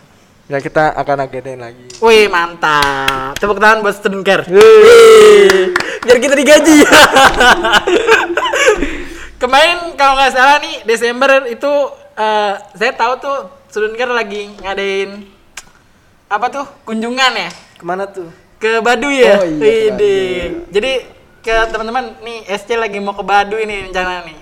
ya 0.51 0.59
kita 0.59 0.91
akan 0.99 1.23
agendain 1.23 1.63
lagi. 1.63 1.87
Wih, 2.03 2.27
mantap. 2.27 3.39
Tepuk 3.39 3.55
tangan 3.55 3.79
buat 3.79 3.95
student 3.95 4.27
care. 4.27 4.43
Wih. 4.51 5.71
Biar 6.03 6.17
kita 6.19 6.35
digaji. 6.35 6.83
Kemarin 9.41 9.95
kalau 9.95 10.19
nggak 10.19 10.35
salah 10.35 10.59
nih 10.59 10.83
Desember 10.83 11.47
itu 11.47 11.71
eh, 12.19 12.53
saya 12.75 12.91
tahu 12.99 13.13
tuh 13.23 13.37
student 13.71 13.95
care 13.95 14.11
lagi 14.11 14.51
ngadain 14.59 15.31
apa 16.25 16.49
tuh 16.49 16.65
kunjungan 16.87 17.31
ya 17.37 17.49
Ke 17.79 17.83
mana 17.85 18.03
tuh? 18.11 18.27
ke 18.55 18.79
Baduy 18.79 19.21
ya. 19.21 19.35
Oh 19.37 19.45
iya. 19.45 20.47
Jadi 20.71 20.91
ke 21.45 21.53
teman-teman 21.69 22.17
nih 22.25 22.41
SC 22.57 22.73
lagi 22.73 22.97
mau 22.97 23.13
ke 23.13 23.21
Baduy 23.21 23.69
nih 23.69 23.93
rencana 23.93 24.25
nih. 24.25 24.37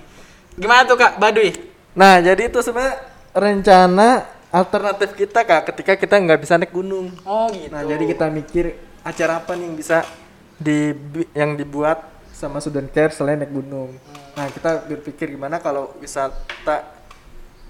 Gimana 0.56 0.88
tuh 0.88 0.96
Kak 0.96 1.20
Baduy? 1.20 1.52
Nah, 1.92 2.24
jadi 2.24 2.48
itu 2.48 2.64
sebenarnya 2.64 3.04
rencana 3.36 4.24
alternatif 4.54 5.12
kita 5.18 5.44
kak 5.44 5.74
ketika 5.74 5.94
kita 6.00 6.16
nggak 6.16 6.40
bisa 6.40 6.56
naik 6.56 6.72
gunung. 6.72 7.12
Oh 7.28 7.52
gitu. 7.52 7.68
Nah, 7.76 7.84
jadi 7.84 8.08
kita 8.08 8.32
mikir 8.32 8.80
acara 9.04 9.44
apa 9.44 9.52
nih 9.60 9.68
yang 9.68 9.76
bisa 9.76 10.08
di 10.56 10.96
yang 11.36 11.60
dibuat 11.60 12.08
sama 12.32 12.64
student 12.64 12.88
care 12.88 13.12
selain 13.12 13.36
naik 13.36 13.52
gunung. 13.52 14.00
Nah, 14.40 14.48
kita 14.48 14.88
berpikir 14.88 15.36
gimana 15.36 15.60
kalau 15.60 15.92
wisata 16.00 16.88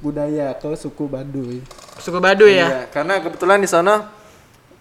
budaya 0.04 0.54
ke 0.54 0.70
suku 0.78 1.10
Baduy. 1.10 1.64
suku 1.98 2.20
Baduy 2.22 2.60
ya. 2.60 2.68
Iya, 2.70 2.82
karena 2.94 3.18
kebetulan 3.18 3.58
di 3.64 3.70
sana 3.72 4.14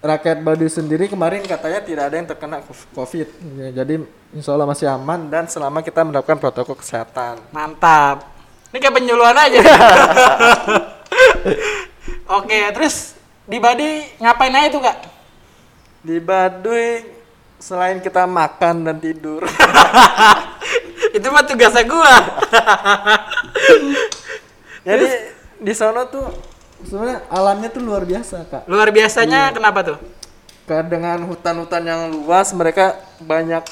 rakyat 0.02 0.42
Baduy 0.42 0.66
sendiri 0.66 1.06
kemarin 1.06 1.46
katanya 1.46 1.78
tidak 1.78 2.04
ada 2.10 2.16
yang 2.18 2.26
terkena 2.26 2.58
COVID. 2.92 3.28
Ya, 3.54 3.68
jadi 3.82 4.02
insya 4.34 4.50
Allah 4.52 4.66
masih 4.66 4.90
aman 4.90 5.30
dan 5.30 5.46
selama 5.46 5.78
kita 5.80 6.02
menerapkan 6.02 6.36
protokol 6.36 6.74
kesehatan. 6.74 7.38
Mantap. 7.54 8.26
Ini 8.74 8.82
kayak 8.82 8.94
penyuluhan 8.98 9.38
aja. 9.38 9.62
Oke, 12.42 12.60
terus 12.74 13.14
di 13.46 13.62
Baduy 13.62 14.10
ngapain 14.18 14.58
aja 14.58 14.68
tuh 14.74 14.82
kak? 14.82 14.98
Di 16.02 16.18
Baduy 16.18 17.06
selain 17.62 18.02
kita 18.02 18.26
makan 18.26 18.82
dan 18.82 18.98
tidur, 18.98 19.46
Itu 21.16 21.30
mah 21.30 21.46
tugasnya 21.46 21.86
gua. 21.86 22.12
jadi 24.88 25.06
di 25.62 25.74
sana 25.76 26.10
tuh 26.10 26.26
sebenarnya 26.84 27.18
alamnya 27.26 27.68
tuh 27.68 27.80
luar 27.80 28.02
biasa 28.02 28.36
kak. 28.44 28.62
Luar 28.64 28.88
biasanya 28.88 29.50
kenapa 29.50 29.80
tuh? 29.84 29.98
Karena 30.62 30.86
dengan 30.86 31.18
hutan-hutan 31.26 31.82
yang 31.82 32.00
luas 32.12 32.50
mereka 32.52 32.94
banyak 33.18 33.64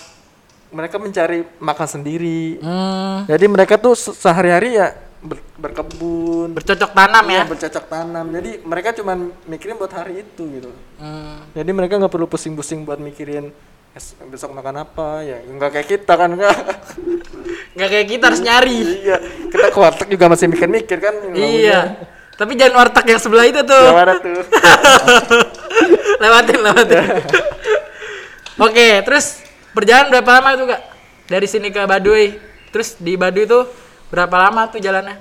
mereka 0.70 0.96
mencari 0.96 1.42
makan 1.58 1.88
sendiri. 1.88 2.58
Hmm, 2.58 3.26
Jadi 3.26 3.44
mereka 3.46 3.74
tuh 3.74 3.94
se- 3.94 4.14
sehari-hari 4.14 4.74
ya 4.74 4.94
ber- 5.18 5.42
berkebun, 5.56 6.54
bercocok 6.54 6.90
tanam 6.90 7.24
ya. 7.26 7.34
Iya, 7.36 7.44
bercocok 7.46 7.84
tanam. 7.86 8.26
Jadi 8.30 8.50
mereka 8.62 8.88
cuma 8.92 9.12
mikirin 9.44 9.74
buat 9.74 9.90
hari 9.90 10.22
itu 10.22 10.42
gitu. 10.46 10.70
Hmm. 10.96 11.42
Jadi 11.50 11.70
mereka 11.70 11.94
nggak 11.96 12.08
perlu 12.08 12.26
pusing-pusing 12.26 12.82
buat 12.82 12.98
mikirin 12.98 13.50
"Es- 13.90 14.14
besok 14.24 14.50
makan 14.52 14.84
apa 14.84 15.22
ya. 15.22 15.42
Nggak 15.42 15.70
kayak 15.72 15.88
kita 15.88 16.12
kan 16.14 16.30
nggak. 16.32 16.56
Nggak 17.70 17.88
kayak 17.88 18.06
kita 18.08 18.24
harus 18.26 18.40
nyari. 18.40 18.78
iya, 19.00 19.16
kita 19.46 19.66
ke 19.68 19.78
warteg 19.78 20.08
juga 20.08 20.26
masih 20.26 20.46
mikir-mikir 20.46 20.98
kan. 20.98 21.14
Iya. 21.32 21.80
Tapi 22.40 22.56
jangan 22.56 22.74
warteg 22.80 23.04
yang 23.04 23.20
sebelah 23.20 23.44
itu 23.44 23.60
tuh. 23.60 23.84
Gimana 23.92 24.16
tuh? 24.16 24.40
lewatin, 26.24 26.58
lewatin. 26.64 27.04
Oke, 28.64 29.04
terus 29.04 29.44
perjalanan 29.76 30.08
berapa 30.08 30.40
lama 30.40 30.48
tuh 30.56 30.66
kak? 30.72 30.82
Dari 31.28 31.44
sini 31.44 31.68
ke 31.68 31.84
Baduy. 31.84 32.40
Terus 32.72 32.96
di 32.96 33.20
Baduy 33.20 33.44
tuh 33.44 33.68
berapa 34.08 34.32
lama 34.40 34.72
tuh 34.72 34.80
jalannya? 34.80 35.20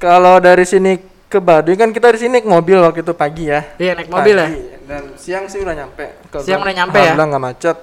Kalau 0.00 0.40
dari 0.40 0.64
sini 0.64 0.96
ke 1.28 1.36
Baduy 1.36 1.76
kan 1.76 1.92
kita 1.92 2.16
di 2.16 2.18
sini 2.24 2.40
naik 2.40 2.48
mobil 2.48 2.80
waktu 2.80 3.04
itu 3.04 3.12
pagi 3.12 3.52
ya. 3.52 3.60
Iya 3.76 3.92
naik 3.92 4.08
mobil 4.08 4.36
ya. 4.40 4.48
Pagi. 4.48 4.64
Dan 4.88 5.02
siang 5.20 5.44
sih 5.52 5.60
udah 5.60 5.76
nyampe. 5.76 6.04
Ke 6.32 6.40
Siang 6.48 6.64
udah 6.64 6.74
nyampe 6.80 6.96
ya? 6.96 7.12
Alhamdulillah 7.12 7.28
nggak 7.28 7.44
macet. 7.44 7.76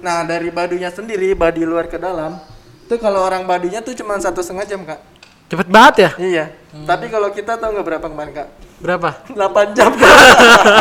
Nah 0.00 0.24
dari 0.24 0.48
Baduynya 0.48 0.88
sendiri, 0.88 1.36
Baduy 1.36 1.68
luar 1.68 1.84
ke 1.84 2.00
dalam, 2.00 2.40
itu 2.88 2.96
kalau 2.96 3.20
orang 3.20 3.44
Baduynya 3.44 3.84
tuh 3.84 3.92
cuma 3.92 4.16
satu 4.16 4.40
setengah 4.40 4.64
jam 4.64 4.80
kak. 4.88 5.15
Cepet 5.46 5.68
banget 5.70 5.94
ya? 5.98 6.10
Iya. 6.18 6.44
Hmm. 6.74 6.86
Tapi 6.86 7.06
kalau 7.06 7.28
kita 7.30 7.54
tahu 7.54 7.70
nggak 7.78 7.86
berapa 7.86 8.06
kemarin 8.10 8.32
kak? 8.34 8.48
Berapa? 8.82 9.10
8 9.30 9.76
jam. 9.78 9.90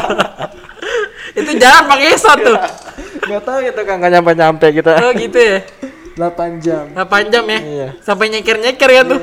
Itu 1.39 1.51
jalan 1.55 1.83
pakai 1.85 2.07
esot 2.17 2.39
tuh. 2.41 2.57
Nggak 3.29 3.43
tahu 3.45 3.57
gitu 3.61 3.81
kak, 3.85 3.95
nggak 4.01 4.11
nyampe 4.11 4.31
nyampe 4.33 4.67
kita. 4.73 4.91
Oh 5.05 5.11
gitu 5.13 5.37
ya. 5.37 5.59
8 6.17 6.63
jam. 6.63 6.83
8 6.97 7.31
jam 7.33 7.43
ya. 7.45 7.59
Iya. 7.61 7.87
Sampai 8.01 8.33
nyeker-nyeker 8.33 8.89
kan 8.89 9.05
tuh. 9.05 9.21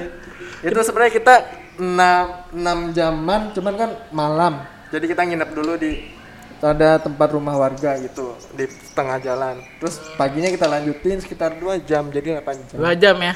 Itu 0.63 0.79
sebenarnya 0.87 1.13
kita 1.19 1.35
6, 1.81 2.55
6 2.55 2.97
jaman, 2.97 3.41
cuman 3.51 3.75
kan 3.75 3.91
malam. 4.15 4.55
Jadi 4.95 5.05
kita 5.11 5.27
nginep 5.27 5.51
dulu 5.57 5.75
di 5.81 5.93
ada 6.63 7.03
tempat 7.03 7.35
rumah 7.35 7.59
warga 7.59 7.99
gitu 7.99 8.39
di 8.55 8.71
tengah 8.95 9.19
jalan. 9.19 9.59
Terus 9.83 9.99
paginya 10.15 10.47
kita 10.47 10.71
lanjutin 10.71 11.19
sekitar 11.19 11.59
2 11.59 11.83
jam, 11.83 12.07
jadi 12.15 12.39
8 12.39 12.71
jam. 12.71 12.77
2 12.79 13.03
jam 13.03 13.17
ya. 13.19 13.35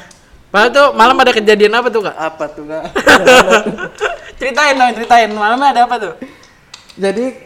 Padahal 0.56 0.72
tuh 0.72 0.88
malam 0.96 1.16
ada 1.20 1.32
kejadian 1.36 1.76
apa 1.76 1.92
tuh 1.92 2.00
kak? 2.00 2.16
Apa 2.16 2.44
tuh 2.48 2.64
kak? 2.64 2.84
ceritain 4.40 4.72
dong, 4.72 4.96
ceritain. 4.96 5.28
Malamnya 5.28 5.68
ada 5.76 5.80
apa 5.84 5.96
tuh? 6.00 6.14
jadi 6.96 7.36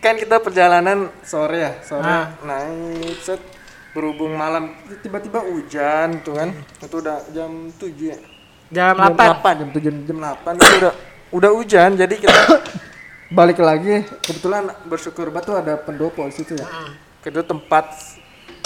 kan 0.00 0.16
kita 0.16 0.40
perjalanan 0.40 1.12
sore 1.20 1.60
ya, 1.60 1.72
sore 1.84 2.08
Ah. 2.08 2.32
naik 2.40 3.20
set 3.20 3.44
berhubung 3.92 4.32
malam 4.32 4.72
tiba-tiba 5.04 5.44
hujan 5.44 6.24
tuh 6.24 6.32
kan. 6.40 6.56
Itu 6.80 7.04
udah 7.04 7.28
jam 7.36 7.68
7 7.76 7.92
ya. 7.92 8.16
Jam 8.72 8.96
jam 8.96 9.12
8. 9.12 9.44
8 9.44 9.60
jam 9.60 9.68
7 9.76 10.08
jam 10.08 10.16
8 10.16 10.56
itu 10.56 10.74
udah 10.80 10.92
udah 11.36 11.50
hujan 11.52 11.90
jadi 11.92 12.14
kita 12.16 12.40
balik 13.36 13.60
lagi 13.60 14.00
kebetulan 14.24 14.72
bersyukur 14.88 15.28
banget 15.28 15.44
tuh 15.52 15.56
ada 15.58 15.74
pendopo 15.76 16.24
di 16.26 16.34
situ 16.34 16.56
ya 16.56 16.66
itu 17.26 17.42
tempat 17.42 17.90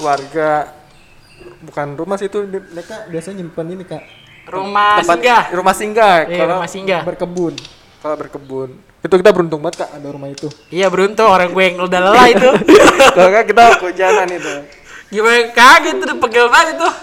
warga 0.01 0.80
bukan 1.63 1.87
rumah 1.95 2.17
sih 2.17 2.27
itu 2.27 2.41
mereka 2.45 3.07
biasanya 3.07 3.37
nyimpan 3.39 3.67
ini 3.71 3.85
kak 3.85 4.03
Rumah 4.43 4.99
tempat 4.99 5.17
singgah. 5.17 5.43
rumah 5.53 5.75
singgah 5.75 6.17
Iya, 6.25 6.39
kalau 6.39 6.55
rumah 6.57 6.71
singgah. 6.71 7.03
berkebun 7.03 7.55
kalau 7.99 8.17
berkebun 8.17 8.69
itu 9.01 9.15
kita 9.15 9.31
beruntung 9.31 9.61
banget 9.61 9.77
kak 9.81 9.91
ada 9.93 10.09
rumah 10.09 10.29
itu 10.29 10.49
Iya 10.69 10.87
beruntung 10.87 11.25
orang 11.25 11.49
gue 11.49 11.63
yang 11.63 11.77
udah 11.79 12.01
lelah 12.03 12.27
itu. 12.29 12.51
kalau 13.17 13.31
kan 13.31 13.45
kita 13.45 13.63
kehujanan 13.79 14.29
itu 14.29 14.55
Gimana 15.09 15.51
kaget 15.51 15.97
tuh 15.99 16.17
pegel 16.19 16.47
banget 16.47 16.79
tuh. 16.79 16.95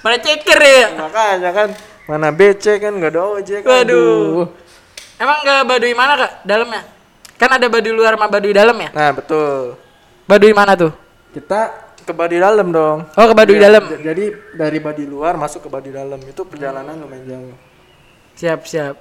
Mana 0.00 0.16
ceker 0.18 0.60
ya? 0.60 0.86
makanya 0.94 1.50
kan 1.50 1.68
mana 2.04 2.28
BC 2.28 2.78
kan 2.78 2.92
nggak 2.92 3.10
ada 3.10 3.22
ojek 3.32 3.64
Waduh. 3.64 3.82
aduh. 3.82 4.44
Emang 5.16 5.40
ke 5.40 5.54
Baduy 5.64 5.90
mana 5.90 6.14
kak? 6.14 6.44
Dalamnya? 6.44 6.84
Kan 7.34 7.50
ada 7.50 7.66
Baduy 7.66 7.90
luar 7.90 8.12
sama 8.12 8.28
Baduy 8.28 8.52
dalam 8.52 8.76
ya? 8.76 8.88
nah 8.90 9.10
betul 9.10 9.74
Baduy 10.24 10.52
mana 10.52 10.72
tuh? 10.72 10.92
kita 11.32 11.85
ke 12.06 12.12
Baduy 12.12 12.38
dalam 12.38 12.70
dong 12.70 12.98
Oh 13.12 13.26
ke 13.26 13.34
Baduy 13.34 13.58
Iya, 13.58 13.66
dalam. 13.68 13.82
Jadi 13.98 14.24
dari 14.54 14.78
Baduy 14.78 15.04
luar 15.04 15.34
masuk 15.34 15.66
ke 15.66 15.68
Baduy 15.68 15.90
dalam 15.90 16.22
itu 16.22 16.42
perjalanan 16.42 16.94
lumayan 16.94 17.24
jauh. 17.26 17.56
Siap 18.36 18.62
siap. 18.64 18.94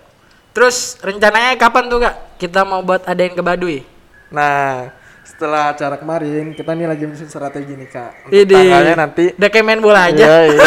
Terus 0.51 0.97
rencananya 0.99 1.53
kapan 1.55 1.85
tuh 1.85 1.99
kak? 1.99 2.15
Kita 2.35 2.63
mau 2.63 2.81
buat 2.81 3.03
ada 3.03 3.19
yang 3.19 3.35
ke 3.35 3.43
Baduy? 3.43 3.83
Nah, 4.31 4.89
setelah 5.21 5.69
acara 5.69 5.99
kemarin 5.99 6.55
kita 6.55 6.71
nih 6.71 6.87
lagi 6.87 7.03
bikin 7.03 7.27
strategi 7.27 7.73
nih 7.75 7.89
kak. 7.91 8.11
Untuk 8.25 8.39
Idi. 8.41 8.55
tanggalnya 8.55 8.95
nanti. 8.95 9.25
Udah 9.35 9.49
kayak 9.51 9.65
main 9.67 9.81
bola 9.83 10.01
aja. 10.07 10.25
Iya, 10.25 10.39
iya. 10.49 10.59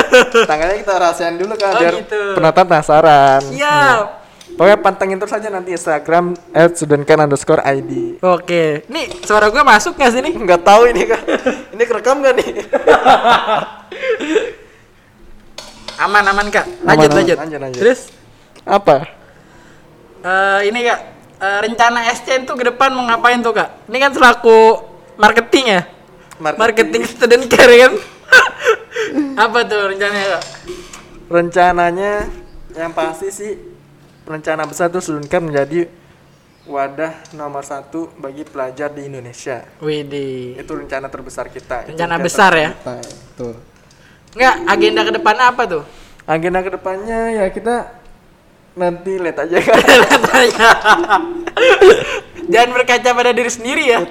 Tanggalnya 0.44 0.76
kita 0.78 0.92
rahasiain 0.94 1.36
dulu 1.36 1.54
kak 1.56 1.70
Oh, 1.72 1.80
biar 1.80 1.94
gitu. 1.96 2.20
penonton 2.36 2.64
penasaran. 2.68 3.40
Siap. 3.48 4.06
Pokoknya 4.58 4.82
pantengin 4.82 5.22
terus 5.22 5.30
aja 5.30 5.46
nanti 5.54 5.70
Instagram 5.70 6.34
@studentcan 6.50 7.30
underscore 7.30 7.62
ID. 7.62 8.18
Oke. 8.18 8.82
Nih 8.90 9.06
suara 9.22 9.54
gue 9.54 9.62
masuk 9.62 9.94
gak 9.94 10.10
sih 10.10 10.18
nih? 10.18 10.34
Nggak 10.34 10.66
tahu 10.66 10.90
ini 10.90 11.06
kak. 11.06 11.22
ini 11.78 11.82
kerekam 11.86 12.18
gak 12.18 12.34
nih? 12.42 12.48
Aman 16.02 16.26
aman 16.26 16.50
kak. 16.50 16.66
Lanjut 16.82 17.06
Aman, 17.06 17.18
lanjut. 17.22 17.36
lanjut, 17.38 17.58
lanjut. 17.62 17.80
Terus 17.86 18.00
Apa? 18.66 19.06
eh, 20.26 20.60
ini 20.66 20.82
kak 20.82 21.00
eh, 21.38 21.58
rencana 21.62 22.10
SCN 22.10 22.42
tuh 22.42 22.58
ke 22.58 22.66
depan 22.66 22.90
mau 22.90 23.06
ngapain 23.06 23.38
tuh 23.38 23.54
kak? 23.54 23.86
Ini 23.86 23.96
kan 24.02 24.10
selaku 24.10 24.58
marketing 25.14 25.66
ya. 25.70 25.82
Marketing, 26.38 27.02
student 27.06 27.46
care 27.46 27.74
kan? 27.78 27.92
Apa 29.46 29.62
tuh 29.66 29.94
rencananya 29.94 30.38
kak? 30.38 30.44
Rencananya 31.30 32.26
yang 32.74 32.90
pasti 32.90 33.30
sih 33.30 33.77
rencana 34.28 34.68
besar 34.68 34.92
tuh 34.92 35.00
Studentcan 35.00 35.48
menjadi 35.48 35.88
wadah 36.68 37.16
nomor 37.32 37.64
satu 37.64 38.12
bagi 38.20 38.44
pelajar 38.44 38.92
di 38.92 39.08
Indonesia. 39.08 39.64
Widih. 39.80 40.60
Itu 40.60 40.76
rencana 40.76 41.08
terbesar 41.08 41.48
kita. 41.48 41.88
Itu 41.88 41.96
Rencana 41.96 42.20
rencana 42.20 42.26
besar 42.28 42.52
ya? 42.52 42.70
kita, 42.76 42.94
Betul. 43.32 43.52
Enggak, 44.36 44.54
agenda 44.68 45.00
ke 45.02 45.12
depannya 45.16 45.44
apa 45.48 45.62
tuh? 45.64 45.82
Agenda 46.28 46.60
ke 46.60 46.68
depannya 46.68 47.20
ya 47.32 47.44
kita 47.48 47.88
nanti 48.76 49.16
lihat 49.16 49.40
aja 49.40 49.56
kan. 49.66 49.80
Jangan 52.48 52.70
berkaca 52.70 53.10
pada 53.16 53.32
diri 53.32 53.50
sendiri 53.50 53.84
ya. 53.88 54.04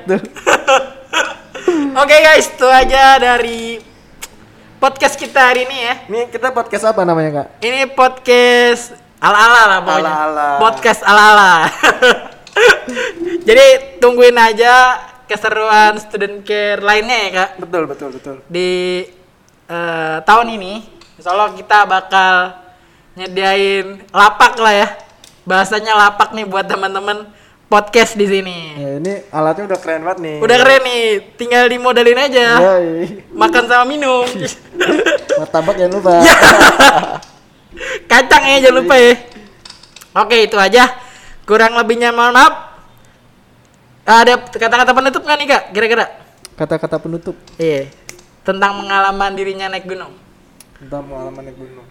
Oke 2.01 2.15
guys, 2.17 2.49
itu 2.49 2.65
aja 2.65 3.17
dari 3.17 3.81
podcast 4.77 5.13
kita 5.13 5.53
hari 5.53 5.69
ini 5.69 5.77
ya. 5.77 5.93
Ini 6.09 6.19
kita 6.29 6.49
podcast 6.49 6.89
apa 6.89 7.05
namanya 7.05 7.45
kak? 7.45 7.47
Ini 7.61 7.81
podcast 7.93 9.06
ala-ala 9.21 9.61
lah 9.65 9.79
pokoknya. 9.83 10.11
Ala-ala. 10.13 10.47
Podcast 10.61 11.01
ala-ala. 11.03 11.51
Jadi 13.47 13.65
tungguin 14.01 14.37
aja 14.37 14.97
keseruan 15.27 15.99
student 15.99 16.41
care 16.43 16.79
lainnya 16.79 17.17
ya 17.19 17.29
kak 17.35 17.49
Betul 17.59 17.83
betul 17.85 18.09
betul. 18.15 18.35
di 18.47 19.03
eh, 19.67 20.17
tahun 20.23 20.47
ini. 20.57 20.73
Insya 21.17 21.33
Allah 21.33 21.51
kita 21.57 21.83
bakal 21.89 22.33
nyediain 23.17 24.05
lapak 24.13 24.53
lah 24.61 24.73
ya. 24.73 24.87
Bahasanya 25.47 25.95
lapak 25.95 26.35
nih 26.35 26.45
buat 26.45 26.67
teman-teman 26.67 27.27
podcast 27.67 28.15
di 28.15 28.27
sini. 28.27 28.59
Ya 28.79 28.91
ini 28.99 29.13
alatnya 29.31 29.75
udah 29.75 29.79
keren 29.79 30.03
banget 30.03 30.19
nih. 30.23 30.37
Udah 30.43 30.57
keren 30.59 30.81
nih, 30.87 31.05
tinggal 31.35 31.63
dimodalin 31.67 32.19
aja. 32.19 32.47
Yoi. 32.59 33.23
Makan 33.31 33.63
sama 33.67 33.85
minum. 33.87 34.27
Martabak 35.39 35.75
jangan 35.75 35.93
lupa. 35.99 36.15
Kacang 38.05 38.43
ya 38.45 38.57
jangan 38.61 38.75
lupa 38.79 38.95
ya. 38.95 39.13
Oke, 40.17 40.37
itu 40.45 40.57
aja. 40.57 40.87
Kurang 41.43 41.75
lebihnya 41.75 42.09
mohon 42.09 42.33
maaf. 42.33 42.53
Ada 44.03 44.39
kata-kata 44.47 44.91
penutup 44.93 45.21
nggak 45.21 45.37
nih 45.37 45.47
kak? 45.47 45.63
Kira-kira? 45.71 46.05
Kata-kata 46.55 46.97
penutup 46.97 47.35
Iya. 47.57 47.91
Tentang 48.41 48.79
pengalaman 48.79 49.31
dirinya 49.35 49.67
naik 49.67 49.83
gunung. 49.85 50.15
tentang 50.77 51.03
pengalaman 51.03 51.41
naik 51.43 51.57
gunung. 51.57 51.87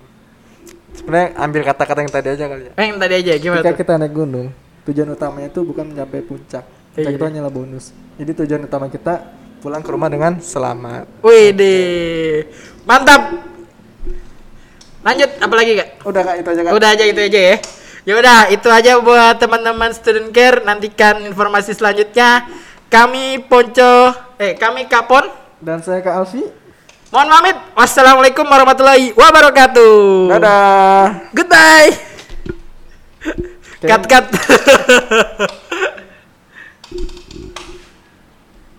Sebenarnya 0.94 1.28
ambil 1.36 1.62
kata-kata 1.62 2.00
yang 2.00 2.12
tadi 2.12 2.28
aja 2.30 2.44
kali 2.46 2.62
ya. 2.62 2.72
Eh, 2.74 2.84
yang 2.86 2.96
tadi 2.96 3.14
aja 3.16 3.32
gimana 3.36 3.60
Ketika 3.60 3.72
tuh? 3.72 3.80
kita 3.82 3.92
naik 3.98 4.14
gunung, 4.14 4.46
tujuan 4.84 5.08
utamanya 5.10 5.48
itu 5.50 5.60
bukan 5.60 5.84
mencapai 5.86 6.20
puncak. 6.20 6.64
Puncak 6.94 7.04
Iya. 7.04 7.18
itu 7.18 7.24
hanyalah 7.26 7.52
bonus. 7.52 7.84
Jadi 8.16 8.30
tujuan 8.34 8.62
utama 8.64 8.86
kita 8.88 9.14
pulang 9.58 9.82
ke 9.82 9.90
rumah 9.90 10.08
dengan 10.08 10.32
selamat. 10.38 11.04
Wih 11.20 11.52
deh, 11.52 12.48
mantap. 12.82 13.22
Lanjut, 15.06 15.30
apa 15.38 15.54
lagi 15.54 15.72
kak? 15.78 16.02
Udah 16.02 16.22
kak 16.26 16.34
itu 16.42 16.48
aja 16.50 16.60
kak. 16.66 16.72
Udah 16.74 16.88
aja 16.90 17.04
itu 17.06 17.20
aja 17.22 17.40
ya. 17.54 17.56
Ya 18.02 18.14
udah, 18.18 18.50
itu 18.50 18.66
aja 18.66 18.98
buat 18.98 19.38
teman-teman 19.38 19.94
student 19.94 20.34
care. 20.34 20.66
Nantikan 20.66 21.22
informasi 21.22 21.78
selanjutnya. 21.78 22.42
Kami 22.90 23.38
Ponco, 23.46 24.10
eh 24.42 24.58
kami 24.58 24.90
Kapon. 24.90 25.30
Dan 25.62 25.78
saya 25.78 26.02
kak 26.02 26.10
Alfi. 26.10 26.42
Mohon 27.14 27.28
pamit. 27.38 27.56
Wassalamualaikum 27.78 28.42
warahmatullahi 28.50 29.14
wabarakatuh. 29.14 29.94
Dadah. 30.34 31.30
Goodbye. 31.30 31.94
Oke. 33.78 33.86
Cut 33.86 34.02
cut. 34.10 34.26